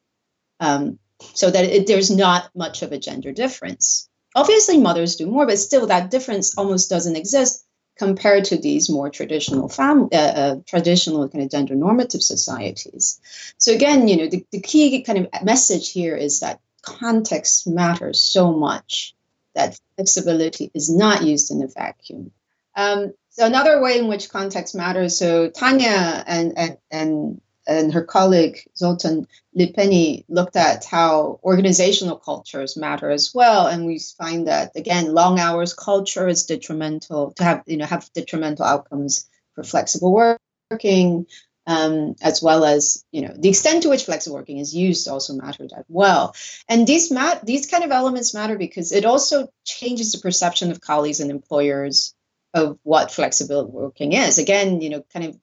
um, 0.60 1.00
so 1.34 1.50
that 1.50 1.64
it, 1.64 1.88
there's 1.88 2.12
not 2.12 2.50
much 2.56 2.82
of 2.82 2.92
a 2.92 2.98
gender 2.98 3.32
difference. 3.32 4.10
Obviously, 4.36 4.78
mothers 4.78 5.16
do 5.16 5.28
more, 5.28 5.46
but 5.46 5.60
still, 5.60 5.88
that 5.88 6.12
difference 6.12 6.58
almost 6.58 6.90
doesn't 6.90 7.16
exist 7.16 7.66
compared 7.98 8.46
to 8.46 8.58
these 8.58 8.90
more 8.90 9.10
traditional 9.10 9.70
family, 9.70 10.10
uh, 10.14 10.18
uh, 10.18 10.56
traditional 10.66 11.30
kind 11.30 11.44
of 11.44 11.52
gender 11.52 11.76
normative 11.76 12.24
societies. 12.24 13.22
So 13.58 13.72
again, 13.72 14.08
you 14.08 14.18
know, 14.18 14.28
the, 14.28 14.46
the 14.52 14.60
key 14.60 15.04
kind 15.04 15.20
of 15.20 15.44
message 15.46 15.92
here 15.92 16.16
is 16.16 16.40
that 16.40 16.60
context 16.84 17.68
matters 17.68 18.22
so 18.22 18.54
much 18.54 19.16
that 19.56 19.80
flexibility 19.96 20.72
is 20.74 20.94
not 20.94 21.24
used 21.24 21.52
in 21.52 21.64
a 21.64 21.68
vacuum. 21.68 22.32
Um, 22.76 23.14
so 23.30 23.46
another 23.46 23.82
way 23.82 23.98
in 23.98 24.08
which 24.08 24.30
context 24.30 24.76
matters. 24.76 25.18
So 25.18 25.50
Tanja 25.50 26.24
and 26.28 26.58
and 26.58 26.78
and, 26.92 27.42
and 27.66 27.94
her 27.94 28.04
colleague 28.04 28.60
Zoltan 28.76 29.28
Lippényi 29.58 30.26
looked 30.28 30.56
at 30.56 30.86
how 30.86 31.40
organizational 31.44 32.18
cultures 32.18 32.76
matter 32.78 33.10
as 33.10 33.32
well, 33.34 33.68
and 33.68 33.86
we 33.86 34.00
find 34.00 34.48
that 34.48 34.72
again, 34.76 35.14
long 35.14 35.40
hours 35.40 35.74
culture 35.74 36.28
is 36.28 36.46
detrimental 36.46 37.32
to 37.34 37.44
have 37.44 37.64
you 37.66 37.78
know 37.78 37.86
have 37.86 38.12
detrimental 38.14 38.66
outcomes 38.66 39.30
for 39.56 39.64
flexible 39.64 40.38
working 40.72 41.28
um, 41.66 42.16
as 42.22 42.42
well 42.42 42.66
as 42.66 43.06
you 43.12 43.22
know 43.22 43.34
the 43.38 43.50
extent 43.50 43.84
to 43.84 43.90
which 43.90 44.04
flexible 44.04 44.36
working 44.36 44.58
is 44.58 44.76
used 44.76 45.08
also 45.08 45.34
mattered 45.34 45.72
as 45.78 45.86
well. 45.88 46.36
And 46.68 46.86
these 46.86 47.12
mat 47.12 47.46
these 47.46 47.68
kind 47.68 47.84
of 47.84 47.92
elements 47.92 48.34
matter 48.34 48.58
because 48.58 48.92
it 48.92 49.06
also 49.06 49.48
changes 49.66 50.12
the 50.12 50.20
perception 50.20 50.72
of 50.72 50.82
colleagues 50.82 51.20
and 51.20 51.32
employers 51.32 52.14
of 52.54 52.78
what 52.84 53.12
flexible 53.12 53.66
working 53.66 54.14
is. 54.14 54.38
Again, 54.38 54.82
you 54.82 54.90
know, 54.90 55.04
kind 55.14 55.26
of 55.26 55.40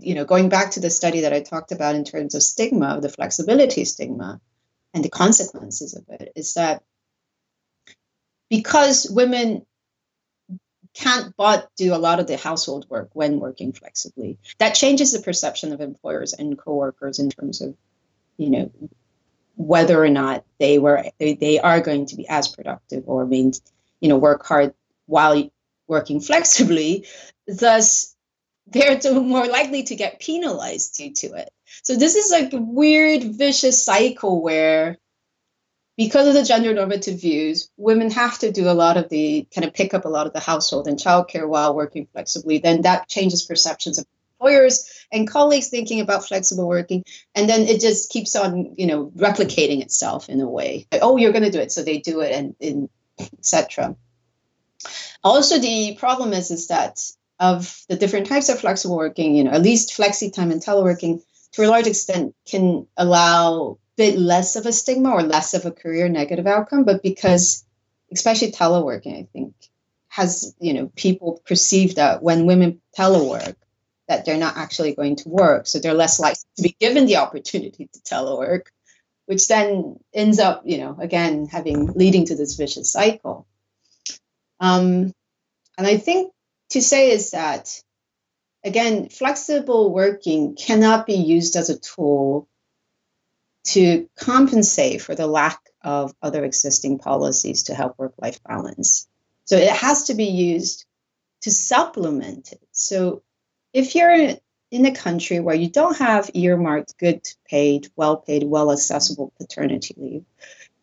you 0.00 0.14
know 0.14 0.24
going 0.24 0.48
back 0.48 0.72
to 0.72 0.80
the 0.80 0.90
study 0.90 1.22
that 1.22 1.32
I 1.32 1.40
talked 1.40 1.72
about 1.72 1.94
in 1.94 2.04
terms 2.04 2.34
of 2.34 2.42
stigma, 2.42 2.96
of 2.96 3.02
the 3.02 3.08
flexibility 3.08 3.84
stigma, 3.84 4.40
and 4.92 5.02
the 5.02 5.10
consequences 5.10 5.94
of 5.94 6.04
it 6.20 6.32
is 6.36 6.54
that 6.54 6.82
because 8.50 9.08
women 9.10 9.64
can't 10.98 11.36
but 11.36 11.70
do 11.76 11.94
a 11.94 11.96
lot 11.96 12.18
of 12.18 12.26
the 12.26 12.36
household 12.36 12.86
work 12.88 13.10
when 13.12 13.38
working 13.38 13.72
flexibly. 13.72 14.38
That 14.58 14.74
changes 14.74 15.12
the 15.12 15.22
perception 15.22 15.72
of 15.72 15.80
employers 15.80 16.32
and 16.32 16.58
coworkers 16.58 17.20
in 17.20 17.30
terms 17.30 17.60
of, 17.60 17.76
you 18.36 18.50
know, 18.50 18.72
whether 19.54 20.02
or 20.02 20.08
not 20.08 20.44
they 20.58 20.78
were 20.78 21.04
they, 21.18 21.34
they 21.34 21.60
are 21.60 21.80
going 21.80 22.06
to 22.06 22.16
be 22.16 22.28
as 22.28 22.48
productive 22.48 23.04
or 23.06 23.26
means, 23.26 23.62
you 24.00 24.08
know, 24.08 24.18
work 24.18 24.44
hard 24.44 24.74
while 25.06 25.48
working 25.86 26.20
flexibly. 26.20 27.06
Thus, 27.46 28.16
they're 28.66 28.98
more 29.14 29.46
likely 29.46 29.84
to 29.84 29.94
get 29.94 30.20
penalized 30.20 30.96
due 30.96 31.12
to 31.14 31.34
it. 31.34 31.50
So 31.84 31.94
this 31.94 32.16
is 32.16 32.30
like 32.32 32.52
a 32.52 32.60
weird 32.60 33.22
vicious 33.22 33.84
cycle 33.84 34.42
where 34.42 34.98
because 35.98 36.28
of 36.28 36.34
the 36.34 36.44
gender 36.44 36.72
normative 36.72 37.20
views, 37.20 37.70
women 37.76 38.08
have 38.12 38.38
to 38.38 38.52
do 38.52 38.70
a 38.70 38.72
lot 38.72 38.96
of 38.96 39.08
the 39.08 39.48
kind 39.52 39.66
of 39.66 39.74
pick 39.74 39.92
up 39.92 40.04
a 40.04 40.08
lot 40.08 40.28
of 40.28 40.32
the 40.32 40.38
household 40.38 40.86
and 40.86 40.96
childcare 40.96 41.46
while 41.46 41.74
working 41.74 42.06
flexibly. 42.12 42.58
Then 42.58 42.82
that 42.82 43.08
changes 43.08 43.42
perceptions 43.42 43.98
of 43.98 44.06
employers 44.38 44.88
and 45.10 45.28
colleagues 45.28 45.68
thinking 45.68 46.00
about 46.00 46.24
flexible 46.24 46.68
working, 46.68 47.04
and 47.34 47.48
then 47.48 47.62
it 47.62 47.80
just 47.80 48.12
keeps 48.12 48.36
on, 48.36 48.76
you 48.78 48.86
know, 48.86 49.06
replicating 49.16 49.82
itself 49.82 50.28
in 50.28 50.40
a 50.40 50.48
way. 50.48 50.86
Like, 50.92 51.00
oh, 51.02 51.16
you're 51.16 51.32
going 51.32 51.42
to 51.42 51.50
do 51.50 51.58
it, 51.58 51.72
so 51.72 51.82
they 51.82 51.98
do 51.98 52.20
it, 52.20 52.32
and, 52.32 52.54
and 52.60 52.88
etc. 53.36 53.96
Also, 55.24 55.58
the 55.58 55.96
problem 55.98 56.32
is 56.32 56.52
is 56.52 56.68
that 56.68 57.00
of 57.40 57.82
the 57.88 57.96
different 57.96 58.28
types 58.28 58.48
of 58.48 58.60
flexible 58.60 58.96
working, 58.96 59.34
you 59.34 59.42
know, 59.42 59.50
at 59.50 59.62
least 59.62 59.90
flexi 59.90 60.32
time 60.32 60.52
and 60.52 60.62
teleworking, 60.62 61.20
to 61.52 61.64
a 61.64 61.66
large 61.66 61.88
extent, 61.88 62.36
can 62.46 62.86
allow 62.96 63.78
bit 63.98 64.16
less 64.16 64.54
of 64.56 64.64
a 64.64 64.72
stigma 64.72 65.10
or 65.10 65.22
less 65.22 65.52
of 65.52 65.66
a 65.66 65.72
career 65.72 66.08
negative 66.08 66.46
outcome, 66.46 66.84
but 66.84 67.02
because 67.02 67.66
especially 68.12 68.52
teleworking, 68.52 69.18
I 69.18 69.28
think, 69.32 69.54
has 70.06 70.54
you 70.58 70.72
know 70.72 70.90
people 70.96 71.42
perceive 71.44 71.96
that 71.96 72.22
when 72.22 72.46
women 72.46 72.80
telework, 72.96 73.56
that 74.06 74.24
they're 74.24 74.38
not 74.38 74.56
actually 74.56 74.94
going 74.94 75.16
to 75.16 75.28
work, 75.28 75.66
so 75.66 75.78
they're 75.78 75.92
less 75.92 76.18
likely 76.18 76.44
to 76.56 76.62
be 76.62 76.76
given 76.80 77.06
the 77.06 77.16
opportunity 77.16 77.90
to 77.92 78.00
telework, 78.00 78.66
which 79.26 79.48
then 79.48 79.98
ends 80.14 80.38
up 80.38 80.62
you 80.64 80.78
know 80.78 80.96
again 80.98 81.46
having 81.46 81.92
leading 81.94 82.24
to 82.26 82.36
this 82.36 82.54
vicious 82.54 82.90
cycle. 82.92 83.46
Um, 84.60 85.12
and 85.76 85.86
I 85.86 85.96
think 85.98 86.32
to 86.70 86.80
say 86.80 87.10
is 87.10 87.32
that 87.32 87.82
again, 88.64 89.08
flexible 89.08 89.92
working 89.92 90.54
cannot 90.54 91.06
be 91.06 91.14
used 91.14 91.56
as 91.56 91.68
a 91.68 91.78
tool 91.78 92.48
to 93.72 94.08
compensate 94.16 95.02
for 95.02 95.14
the 95.14 95.26
lack 95.26 95.60
of 95.82 96.14
other 96.22 96.44
existing 96.44 96.98
policies 96.98 97.64
to 97.64 97.74
help 97.74 97.98
work 97.98 98.14
life 98.18 98.42
balance. 98.42 99.06
So 99.44 99.56
it 99.56 99.70
has 99.70 100.04
to 100.04 100.14
be 100.14 100.24
used 100.24 100.86
to 101.42 101.50
supplement 101.50 102.52
it. 102.52 102.66
So 102.72 103.22
if 103.72 103.94
you're 103.94 104.36
in 104.70 104.86
a 104.86 104.94
country 104.94 105.40
where 105.40 105.54
you 105.54 105.68
don't 105.68 105.98
have 105.98 106.30
earmarked 106.32 106.98
good 106.98 107.26
paid, 107.46 107.88
well 107.94 108.16
paid, 108.16 108.44
well 108.44 108.72
accessible 108.72 109.32
paternity 109.38 109.94
leave, 109.98 110.24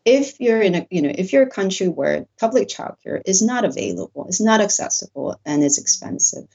if 0.05 0.39
you're 0.39 0.61
in 0.61 0.75
a 0.75 0.87
you 0.91 1.01
know 1.01 1.11
if 1.13 1.33
you're 1.33 1.43
a 1.43 1.49
country 1.49 1.87
where 1.87 2.27
public 2.39 2.67
childcare 2.67 3.21
is 3.25 3.41
not 3.41 3.65
available, 3.65 4.27
is 4.27 4.39
not 4.39 4.61
accessible, 4.61 5.39
and 5.43 5.63
is 5.63 5.79
expensive, 5.79 6.47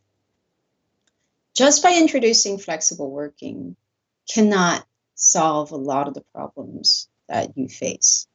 just 1.54 1.82
by 1.82 1.92
introducing 1.92 2.58
flexible 2.58 3.10
working 3.10 3.74
cannot 4.28 4.86
solve 5.20 5.70
a 5.70 5.76
lot 5.76 6.08
of 6.08 6.14
the 6.14 6.24
problems 6.34 7.08
that 7.28 7.56
you 7.56 7.68
face. 7.68 8.26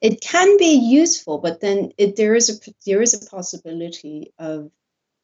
It 0.00 0.20
can 0.20 0.58
be 0.58 0.74
useful, 0.74 1.38
but 1.38 1.60
then 1.60 1.92
it, 1.96 2.16
there 2.16 2.34
is 2.34 2.50
a 2.50 2.72
there 2.86 3.02
is 3.02 3.14
a 3.14 3.30
possibility 3.30 4.32
of 4.38 4.70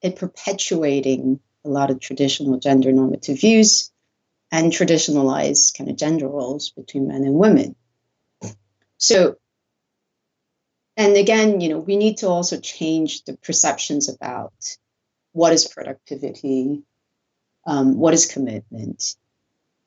it 0.03 0.17
perpetuating 0.17 1.39
a 1.65 1.69
lot 1.69 1.91
of 1.91 2.01
traditional 2.01 2.59
gender 2.59 2.91
normative 2.91 3.41
views 3.41 3.93
and 4.51 4.73
traditionalized 4.73 5.77
kind 5.77 5.91
of 5.91 5.97
gender 5.97 6.27
roles 6.27 6.71
between 6.71 7.09
men 7.09 7.25
and 7.25 7.35
women. 7.35 7.77
So, 8.97 9.37
and 10.97 11.17
again, 11.17 11.61
you 11.61 11.69
know, 11.69 11.79
we 11.79 11.97
need 11.97 12.19
to 12.19 12.29
also 12.29 12.59
change 12.59 13.25
the 13.25 13.37
perceptions 13.37 14.09
about 14.09 14.55
what 15.33 15.53
is 15.53 15.69
productivity, 15.69 16.83
um, 17.67 17.99
what 17.99 18.15
is 18.15 18.27
commitment, 18.27 19.17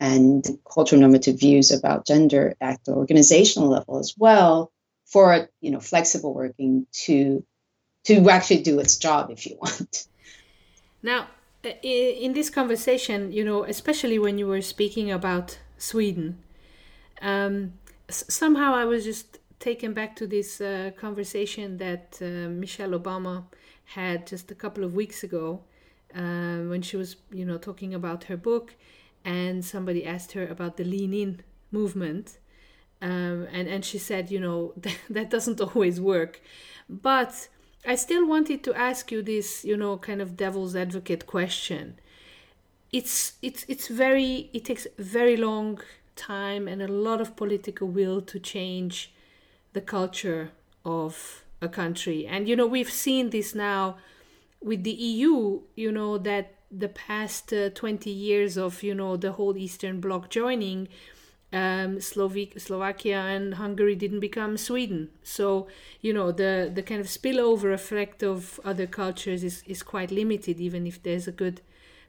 and 0.04 0.46
cultural 0.70 1.00
normative 1.00 1.40
views 1.40 1.72
about 1.72 2.06
gender 2.06 2.54
at 2.60 2.84
the 2.84 2.92
organizational 2.92 3.70
level 3.70 3.98
as 4.00 4.14
well 4.18 4.70
for 5.06 5.48
you 5.62 5.72
know 5.72 5.80
flexible 5.80 6.34
working 6.34 6.86
to 6.92 7.42
to 8.04 8.30
actually 8.30 8.62
do 8.62 8.80
its 8.80 8.98
job 8.98 9.32
if 9.32 9.46
you 9.48 9.56
want. 9.62 10.08
Now, 11.02 11.28
in 11.82 12.34
this 12.34 12.50
conversation, 12.50 13.32
you 13.32 13.46
know, 13.46 13.64
especially 13.64 14.20
when 14.20 14.38
you 14.38 14.48
were 14.48 14.62
speaking 14.62 15.10
about 15.10 15.58
Sweden, 15.78 16.38
um, 17.22 17.74
somehow 18.10 18.74
I 18.76 18.84
was 18.84 19.06
just 19.06 19.40
taken 19.60 19.94
back 19.94 20.18
to 20.18 20.28
this 20.28 20.60
uh, 20.60 20.92
conversation 20.98 21.78
that 21.78 22.20
uh, 22.22 22.50
Michelle 22.64 22.94
Obama 23.02 23.46
had 23.86 24.28
just 24.28 24.52
a 24.52 24.56
couple 24.56 24.84
of 24.84 24.94
weeks 24.94 25.24
ago 25.24 25.62
uh, 26.14 26.60
when 26.72 26.82
she 26.82 26.98
was, 26.98 27.16
you 27.32 27.46
know, 27.46 27.58
talking 27.58 27.94
about 27.94 28.26
her 28.26 28.38
book, 28.38 28.76
and 29.26 29.64
somebody 29.64 30.06
asked 30.06 30.34
her 30.34 30.48
about 30.48 30.78
the 30.78 30.84
Lean 30.84 31.14
In 31.14 31.42
movement, 31.72 32.38
um, 33.02 33.48
and 33.52 33.68
and 33.68 33.84
she 33.84 33.98
said, 33.98 34.32
you 34.32 34.40
know, 34.40 34.74
that, 34.78 34.98
that 35.10 35.30
doesn't 35.30 35.62
always 35.62 36.00
work, 36.00 36.42
but 36.90 37.48
I 37.86 37.96
still 37.96 38.26
wanted 38.26 38.64
to 38.64 38.74
ask 38.74 39.12
you 39.12 39.22
this, 39.22 39.66
you 39.66 39.76
know, 39.76 39.98
kind 39.98 40.22
of 40.22 40.38
devil's 40.38 40.76
advocate 40.76 41.28
question. 41.28 42.00
It's 42.92 43.34
it's 43.42 43.66
it's 43.68 43.88
very 43.88 44.50
it 44.54 44.66
takes 44.66 44.88
very 44.98 45.36
long 45.36 45.80
time 46.16 46.68
and 46.68 46.82
a 46.82 46.88
lot 46.88 47.20
of 47.20 47.36
political 47.36 47.88
will 47.88 48.22
to 48.22 48.40
change 48.40 49.14
the 49.74 49.82
culture 49.82 50.52
of 50.86 51.44
a 51.62 51.68
country. 51.68 52.26
And 52.26 52.48
you 52.48 52.56
know, 52.56 52.68
we've 52.68 52.92
seen 52.92 53.32
this 53.32 53.54
now 53.56 53.98
with 54.62 54.84
the 54.84 54.92
EU, 54.92 55.62
you 55.76 55.92
know, 55.92 56.18
that 56.20 56.56
the 56.78 56.90
past 56.90 57.54
uh, 57.54 57.70
20 57.70 58.10
years 58.10 58.58
of, 58.58 58.84
you 58.84 58.96
know, 58.96 59.18
the 59.18 59.34
whole 59.34 59.56
Eastern 59.58 60.00
Bloc 60.00 60.30
joining, 60.30 60.88
um, 61.54 62.00
Slovak- 62.02 62.60
Slovakia 62.60 63.18
and 63.18 63.54
Hungary 63.56 63.96
didn't 63.96 64.20
become 64.20 64.58
Sweden. 64.58 65.10
So 65.24 65.68
you 66.02 66.12
know 66.12 66.32
the 66.32 66.72
the 66.74 66.82
kind 66.82 67.00
of 67.00 67.08
spillover 67.08 67.72
effect 67.74 68.24
of 68.24 68.60
other 68.66 68.88
cultures 68.88 69.44
is 69.44 69.64
is 69.68 69.84
quite 69.84 70.12
limited, 70.12 70.60
even 70.60 70.88
if 70.88 71.02
there's 71.04 71.28
a 71.28 71.32
good 71.32 71.62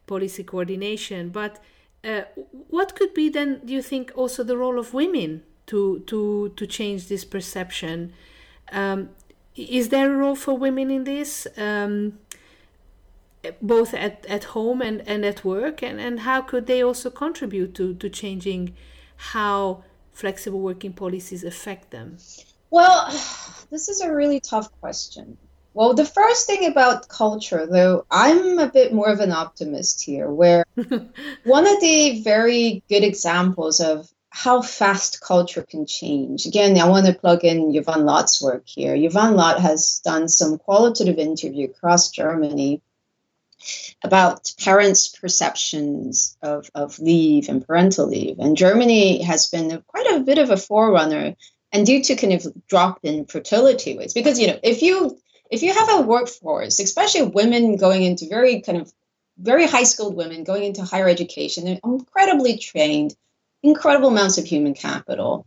policy 0.06 0.42
coordination. 0.44 1.28
But 1.28 1.62
uh, 2.02 2.22
what 2.70 2.94
could 2.96 3.12
be 3.14 3.28
then? 3.28 3.60
Do 3.64 3.72
you 3.74 3.82
think 3.82 4.12
also 4.14 4.42
the 4.42 4.56
role 4.56 4.78
of 4.78 4.94
women 4.94 5.42
to 5.66 6.00
to 6.06 6.48
to 6.56 6.66
change 6.66 7.08
this 7.08 7.24
perception? 7.24 8.14
Um, 8.72 9.10
is 9.56 9.90
there 9.90 10.12
a 10.12 10.16
role 10.16 10.34
for 10.36 10.56
women 10.56 10.90
in 10.90 11.04
this? 11.04 11.46
Um, 11.56 12.18
both 13.60 13.94
at, 13.94 14.24
at 14.26 14.44
home 14.44 14.82
and, 14.82 15.02
and 15.06 15.24
at 15.24 15.44
work 15.44 15.82
and, 15.82 16.00
and 16.00 16.20
how 16.20 16.40
could 16.40 16.66
they 16.66 16.82
also 16.82 17.10
contribute 17.10 17.74
to, 17.74 17.94
to 17.94 18.08
changing 18.08 18.74
how 19.16 19.84
flexible 20.12 20.60
working 20.60 20.92
policies 20.92 21.44
affect 21.44 21.90
them? 21.90 22.16
Well, 22.70 23.06
this 23.70 23.88
is 23.88 24.00
a 24.00 24.12
really 24.12 24.40
tough 24.40 24.70
question. 24.80 25.36
Well, 25.74 25.94
the 25.94 26.04
first 26.04 26.46
thing 26.46 26.66
about 26.66 27.08
culture, 27.08 27.66
though, 27.66 28.06
I'm 28.08 28.60
a 28.60 28.68
bit 28.68 28.92
more 28.92 29.08
of 29.08 29.18
an 29.18 29.32
optimist 29.32 30.04
here, 30.04 30.30
where 30.30 30.64
one 31.44 31.66
of 31.66 31.80
the 31.80 32.22
very 32.22 32.84
good 32.88 33.02
examples 33.02 33.80
of 33.80 34.08
how 34.30 34.62
fast 34.62 35.20
culture 35.20 35.62
can 35.62 35.86
change. 35.86 36.46
Again, 36.46 36.78
I 36.78 36.88
want 36.88 37.06
to 37.06 37.14
plug 37.14 37.44
in 37.44 37.74
Yvonne 37.74 38.04
Lott's 38.04 38.42
work 38.42 38.64
here. 38.66 38.94
Yvonne 38.94 39.34
Lott 39.34 39.60
has 39.60 40.00
done 40.04 40.28
some 40.28 40.58
qualitative 40.58 41.18
interview 41.18 41.66
across 41.70 42.10
Germany 42.10 42.82
about 44.02 44.52
parents' 44.58 45.08
perceptions 45.08 46.36
of, 46.42 46.70
of 46.74 46.98
leave 46.98 47.48
and 47.48 47.66
parental 47.66 48.06
leave. 48.06 48.38
And 48.38 48.56
Germany 48.56 49.22
has 49.22 49.48
been 49.48 49.82
quite 49.86 50.10
a 50.10 50.20
bit 50.20 50.38
of 50.38 50.50
a 50.50 50.56
forerunner 50.56 51.34
and 51.72 51.84
due 51.84 52.02
to 52.04 52.16
kind 52.16 52.32
of 52.32 52.46
drop 52.68 53.00
in 53.02 53.26
fertility 53.26 53.98
rates. 53.98 54.14
Because, 54.14 54.38
you 54.38 54.46
know, 54.46 54.58
if 54.62 54.82
you 54.82 55.18
if 55.50 55.62
you 55.62 55.72
have 55.72 55.88
a 55.90 56.02
workforce, 56.02 56.80
especially 56.80 57.22
women 57.22 57.76
going 57.76 58.02
into 58.02 58.28
very 58.28 58.60
kind 58.62 58.78
of 58.78 58.92
very 59.38 59.66
high 59.66 59.82
skilled 59.82 60.16
women 60.16 60.44
going 60.44 60.64
into 60.64 60.82
higher 60.82 61.08
education, 61.08 61.64
they're 61.64 61.80
incredibly 61.84 62.58
trained, 62.58 63.14
incredible 63.62 64.08
amounts 64.08 64.38
of 64.38 64.44
human 64.44 64.74
capital 64.74 65.46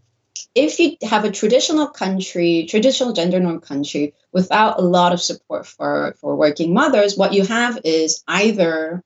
if 0.58 0.80
you 0.80 0.98
have 1.08 1.24
a 1.24 1.32
traditional 1.32 1.88
country, 1.88 2.66
traditional 2.68 3.14
gender 3.14 3.40
norm 3.40 3.62
country, 3.62 4.14
without 4.32 4.80
a 4.80 4.82
lot 4.82 5.14
of 5.14 5.22
support 5.22 5.68
for, 5.68 6.16
for 6.20 6.36
working 6.36 6.74
mothers, 6.74 7.16
what 7.16 7.34
you 7.34 7.46
have 7.46 7.80
is 7.84 8.24
either 8.28 9.04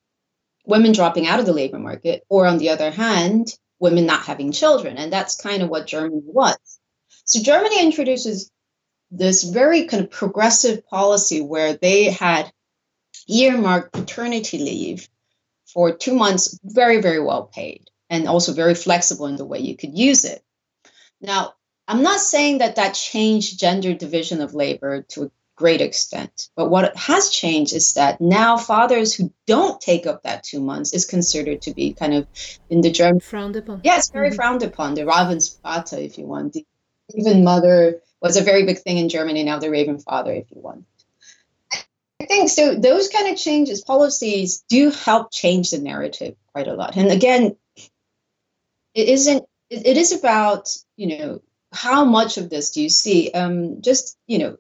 women 0.66 0.94
dropping 0.94 1.28
out 1.28 1.40
of 1.40 1.46
the 1.46 1.54
labor 1.54 1.80
market, 1.80 2.24
or 2.30 2.46
on 2.46 2.58
the 2.58 2.70
other 2.70 2.90
hand, 2.90 3.48
women 3.80 4.06
not 4.06 4.24
having 4.24 4.52
children. 4.52 4.98
And 4.98 5.12
that's 5.12 5.42
kind 5.42 5.62
of 5.62 5.70
what 5.70 5.88
Germany 5.88 6.22
was. 6.24 6.58
So 7.26 7.42
Germany 7.42 7.82
introduces 7.82 8.50
this 9.10 9.44
very 9.44 9.88
kind 9.88 10.04
of 10.04 10.12
progressive 10.12 10.88
policy 10.88 11.42
where 11.42 11.74
they 11.74 12.06
had 12.06 12.52
earmarked 13.28 13.92
paternity 13.92 14.58
leave 14.58 15.10
for 15.66 15.92
two 15.92 16.16
months, 16.16 16.58
very, 16.64 17.02
very 17.02 17.20
well 17.20 17.44
paid, 17.44 17.90
and 18.10 18.28
also 18.28 18.54
very 18.54 18.76
flexible 18.76 19.28
in 19.28 19.36
the 19.36 19.46
way 19.46 19.60
you 19.60 19.76
could 19.76 19.98
use 19.98 20.24
it. 20.24 20.42
Now, 21.22 21.54
I'm 21.88 22.04
not 22.04 22.20
saying 22.20 22.60
that 22.60 22.76
that 22.76 22.94
changed 22.94 23.60
gender 23.60 23.94
division 23.94 24.42
of 24.42 24.54
labor 24.54 25.04
to 25.10 25.24
a 25.24 25.32
great 25.56 25.82
extent, 25.82 26.50
but 26.56 26.70
what 26.70 26.96
has 26.96 27.30
changed 27.30 27.74
is 27.74 27.94
that 27.94 28.20
now 28.20 28.58
fathers 28.58 29.14
who 29.14 29.32
don't 29.46 29.80
take 29.80 30.08
up 30.08 30.24
that 30.24 30.44
two 30.44 30.60
months 30.60 30.94
is 30.94 31.06
considered 31.06 31.62
to 31.64 31.74
be 31.74 31.94
kind 31.94 32.14
of 32.14 32.28
in 32.70 32.82
the 32.82 32.92
German 32.92 33.20
frowned 33.20 33.56
upon. 33.56 33.82
Yeah, 33.84 33.98
it's 33.98 34.10
very 34.10 34.30
mm-hmm. 34.30 34.36
frowned 34.36 34.64
upon. 34.64 34.96
The 34.96 35.02
Rabenvater, 35.02 36.04
if 36.04 36.18
you 36.18 36.26
want, 36.26 36.54
the 36.54 36.66
even 37.14 37.44
mother 37.44 38.02
was 38.22 38.38
a 38.38 38.44
very 38.44 38.66
big 38.66 38.80
thing 38.80 38.98
in 38.98 39.10
Germany. 39.10 39.44
Now 39.44 39.60
the 39.60 39.70
Raven 39.70 40.00
father, 40.00 40.32
if 40.32 40.50
you 40.52 40.62
want. 40.62 40.86
I 41.74 42.26
think 42.26 42.50
so. 42.50 42.76
Those 42.76 43.10
kind 43.10 43.30
of 43.30 43.38
changes, 43.38 43.84
policies, 43.84 44.64
do 44.70 44.92
help 44.92 45.32
change 45.32 45.72
the 45.72 45.80
narrative 45.80 46.36
quite 46.54 46.68
a 46.68 46.74
lot. 46.74 46.96
And 46.96 47.12
again, 47.12 47.56
it 48.94 49.10
isn't 49.10 49.44
it, 49.72 49.88
it 49.88 49.98
is 49.98 50.12
about 50.12 50.70
you 50.98 51.18
know 51.18 51.42
how 51.74 52.04
much 52.04 52.38
of 52.38 52.50
this 52.50 52.72
do 52.72 52.82
you 52.82 52.90
see? 52.90 53.32
Um 53.32 53.82
just 53.82 54.18
you 54.28 54.38
know 54.38 54.58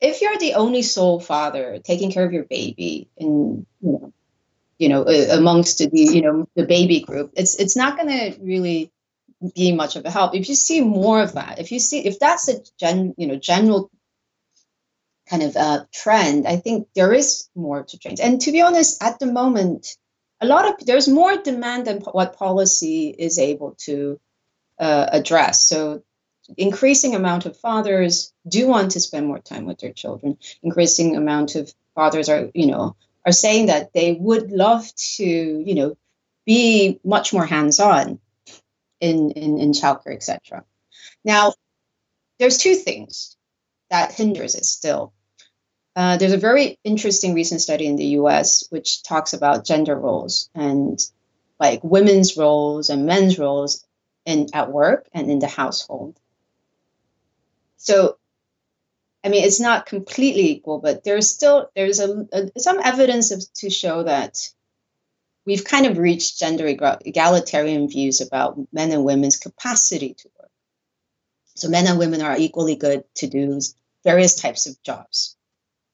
if 0.00 0.20
you're 0.20 0.38
the 0.38 0.54
only 0.54 0.82
sole 0.82 1.18
father 1.18 1.78
taking 1.82 2.12
care 2.12 2.24
of 2.24 2.32
your 2.32 2.44
baby 2.44 3.08
and 3.18 3.66
you 3.80 3.92
know 3.92 4.12
you 4.78 4.88
know 4.88 5.04
amongst 5.04 5.78
the 5.78 5.88
you 5.92 6.22
know 6.22 6.48
the 6.54 6.66
baby 6.66 7.00
group 7.00 7.32
it's 7.34 7.54
it's 7.56 7.76
not 7.76 7.96
going 7.96 8.08
to 8.08 8.38
really 8.40 8.92
be 9.56 9.72
much 9.72 9.96
of 9.96 10.04
a 10.04 10.10
help. 10.10 10.36
If 10.36 10.48
you 10.48 10.54
see 10.54 10.82
more 10.82 11.20
of 11.22 11.32
that 11.32 11.58
if 11.58 11.72
you 11.72 11.80
see 11.80 12.04
if 12.04 12.18
that's 12.18 12.48
a 12.48 12.60
gen 12.78 13.14
you 13.16 13.26
know 13.26 13.36
general 13.36 13.90
kind 15.30 15.44
of 15.44 15.56
uh, 15.56 15.84
trend 15.94 16.46
i 16.46 16.56
think 16.56 16.88
there 16.94 17.12
is 17.12 17.48
more 17.54 17.84
to 17.84 17.96
change. 17.96 18.20
And 18.20 18.40
to 18.42 18.52
be 18.52 18.60
honest 18.60 19.02
at 19.02 19.18
the 19.18 19.26
moment 19.26 19.96
a 20.40 20.46
lot 20.46 20.68
of 20.68 20.84
there's 20.84 21.08
more 21.08 21.36
demand 21.36 21.86
than 21.86 22.00
what 22.00 22.36
policy 22.36 23.14
is 23.16 23.38
able 23.38 23.76
to 23.86 24.20
uh, 24.78 25.06
address. 25.12 25.66
So 25.66 26.02
increasing 26.56 27.14
amount 27.14 27.46
of 27.46 27.56
fathers 27.56 28.32
do 28.46 28.66
want 28.66 28.92
to 28.92 29.00
spend 29.00 29.26
more 29.26 29.38
time 29.38 29.66
with 29.66 29.78
their 29.78 29.92
children. 29.92 30.38
Increasing 30.62 31.16
amount 31.16 31.54
of 31.54 31.72
fathers 31.94 32.28
are, 32.28 32.50
you 32.54 32.66
know, 32.66 32.96
are 33.24 33.32
saying 33.32 33.66
that 33.66 33.92
they 33.92 34.12
would 34.12 34.50
love 34.50 34.84
to, 35.16 35.24
you 35.24 35.74
know, 35.74 35.96
be 36.44 36.98
much 37.04 37.32
more 37.32 37.46
hands-on 37.46 38.18
in 39.00 39.30
in, 39.32 39.58
in 39.58 39.72
childcare, 39.72 40.14
etc. 40.14 40.64
Now, 41.24 41.54
there's 42.38 42.58
two 42.58 42.74
things 42.74 43.36
that 43.90 44.12
hinders 44.12 44.54
it 44.54 44.64
still. 44.64 45.12
Uh, 45.94 46.16
there's 46.16 46.32
a 46.32 46.38
very 46.38 46.78
interesting 46.84 47.34
recent 47.34 47.60
study 47.60 47.86
in 47.86 47.96
the 47.96 48.16
U.S. 48.18 48.64
which 48.70 49.02
talks 49.02 49.34
about 49.34 49.66
gender 49.66 49.94
roles 49.94 50.48
and 50.54 50.98
like 51.60 51.84
women's 51.84 52.36
roles 52.36 52.88
and 52.88 53.06
men's 53.06 53.38
roles 53.38 53.84
in 54.24 54.48
at 54.54 54.70
work 54.70 55.08
and 55.12 55.30
in 55.30 55.38
the 55.38 55.48
household. 55.48 56.18
So, 57.76 58.16
I 59.24 59.28
mean, 59.28 59.44
it's 59.44 59.60
not 59.60 59.86
completely 59.86 60.50
equal, 60.50 60.78
but 60.78 61.04
there's 61.04 61.28
still 61.28 61.70
there's 61.74 62.00
a, 62.00 62.26
a 62.32 62.60
some 62.60 62.80
evidence 62.82 63.30
of, 63.30 63.44
to 63.54 63.70
show 63.70 64.04
that 64.04 64.48
we've 65.44 65.64
kind 65.64 65.86
of 65.86 65.98
reached 65.98 66.38
gender 66.38 66.66
egalitarian 66.66 67.88
views 67.88 68.20
about 68.20 68.58
men 68.72 68.92
and 68.92 69.04
women's 69.04 69.36
capacity 69.36 70.14
to 70.14 70.28
work. 70.38 70.50
So 71.54 71.68
men 71.68 71.86
and 71.86 71.98
women 71.98 72.22
are 72.22 72.36
equally 72.36 72.76
good 72.76 73.04
to 73.16 73.26
do 73.26 73.60
various 74.04 74.34
types 74.34 74.66
of 74.66 74.80
jobs. 74.82 75.36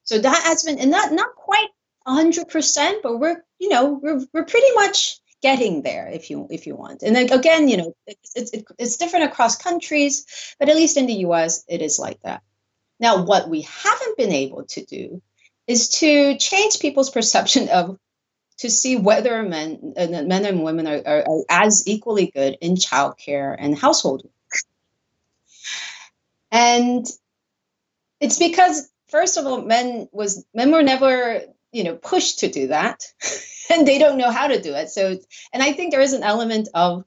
So 0.03 0.19
that 0.19 0.43
has 0.45 0.63
been, 0.63 0.79
and 0.79 0.91
not 0.91 1.11
not 1.11 1.35
quite 1.35 1.69
100%, 2.07 3.01
but 3.03 3.19
we're, 3.19 3.43
you 3.59 3.69
know, 3.69 3.99
we're, 4.01 4.21
we're 4.33 4.45
pretty 4.45 4.73
much 4.75 5.19
getting 5.41 5.81
there 5.81 6.07
if 6.07 6.29
you 6.29 6.47
if 6.49 6.67
you 6.67 6.75
want 6.75 7.01
and 7.01 7.15
then 7.15 7.31
again 7.31 7.69
you 7.69 7.77
know 7.77 7.95
it's, 8.07 8.51
it's, 8.53 8.71
it's 8.77 8.97
different 8.97 9.25
across 9.25 9.57
countries 9.57 10.55
but 10.59 10.69
at 10.69 10.75
least 10.75 10.97
in 10.97 11.05
the 11.05 11.13
us 11.13 11.63
it 11.67 11.81
is 11.81 11.97
like 11.97 12.21
that 12.21 12.41
now 12.99 13.23
what 13.23 13.49
we 13.49 13.61
haven't 13.61 14.17
been 14.17 14.33
able 14.33 14.65
to 14.65 14.83
do 14.85 15.21
is 15.67 15.89
to 15.89 16.37
change 16.37 16.79
people's 16.79 17.09
perception 17.17 17.69
of 17.69 17.97
to 18.59 18.69
see 18.69 18.97
whether 18.97 19.41
men 19.43 19.93
uh, 19.97 20.07
men 20.07 20.45
and 20.45 20.63
women 20.63 20.85
are, 20.85 21.01
are, 21.05 21.23
are 21.27 21.43
as 21.49 21.83
equally 21.87 22.29
good 22.29 22.57
in 22.61 22.75
childcare 22.75 23.55
and 23.57 23.77
household 23.77 24.23
work. 24.23 24.61
And 26.51 27.05
it's 28.19 28.37
because 28.37 28.89
first 29.07 29.37
of 29.37 29.45
all, 29.45 29.61
men 29.61 30.09
was 30.11 30.45
men 30.53 30.71
were 30.71 30.83
never 30.83 31.41
you 31.71 31.83
know 31.83 31.95
pushed 31.95 32.39
to 32.39 32.49
do 32.49 32.67
that, 32.67 33.03
and 33.69 33.87
they 33.87 33.99
don't 33.99 34.17
know 34.17 34.31
how 34.31 34.47
to 34.47 34.61
do 34.61 34.73
it. 34.73 34.89
So, 34.89 35.17
and 35.53 35.63
I 35.63 35.73
think 35.73 35.91
there 35.91 36.01
is 36.01 36.13
an 36.13 36.23
element 36.23 36.69
of 36.73 37.05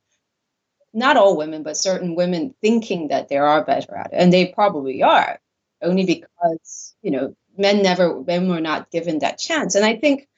not 0.95 1.17
all 1.17 1.37
women, 1.37 1.63
but 1.63 1.77
certain 1.77 2.15
women 2.15 2.55
thinking 2.61 3.09
that 3.09 3.29
they 3.29 3.37
are 3.37 3.65
better 3.65 3.97
at 3.97 4.13
it, 4.13 4.17
and 4.17 4.33
they 4.33 4.47
probably 4.47 5.03
are, 5.03 5.41
only 5.83 6.05
because 6.05 6.95
you 7.03 7.11
know 7.11 7.37
men 7.57 7.83
never 7.83 8.21
men 8.23 8.49
were 8.49 8.61
not 8.61 8.91
given 8.91 9.21
that 9.21 9.39
chance. 9.39 9.75
And 9.75 9.85
I 9.85 9.97
think 9.97 10.29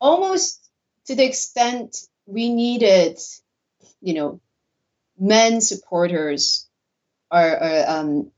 almost 0.00 0.68
to 1.06 1.14
the 1.14 1.24
extent 1.24 1.98
we 2.26 2.50
needed, 2.52 3.18
you 4.00 4.14
know, 4.14 4.40
men 5.18 5.60
supporters 5.60 6.68
are, 7.30 7.56
are 7.56 7.84
um, 7.88 8.30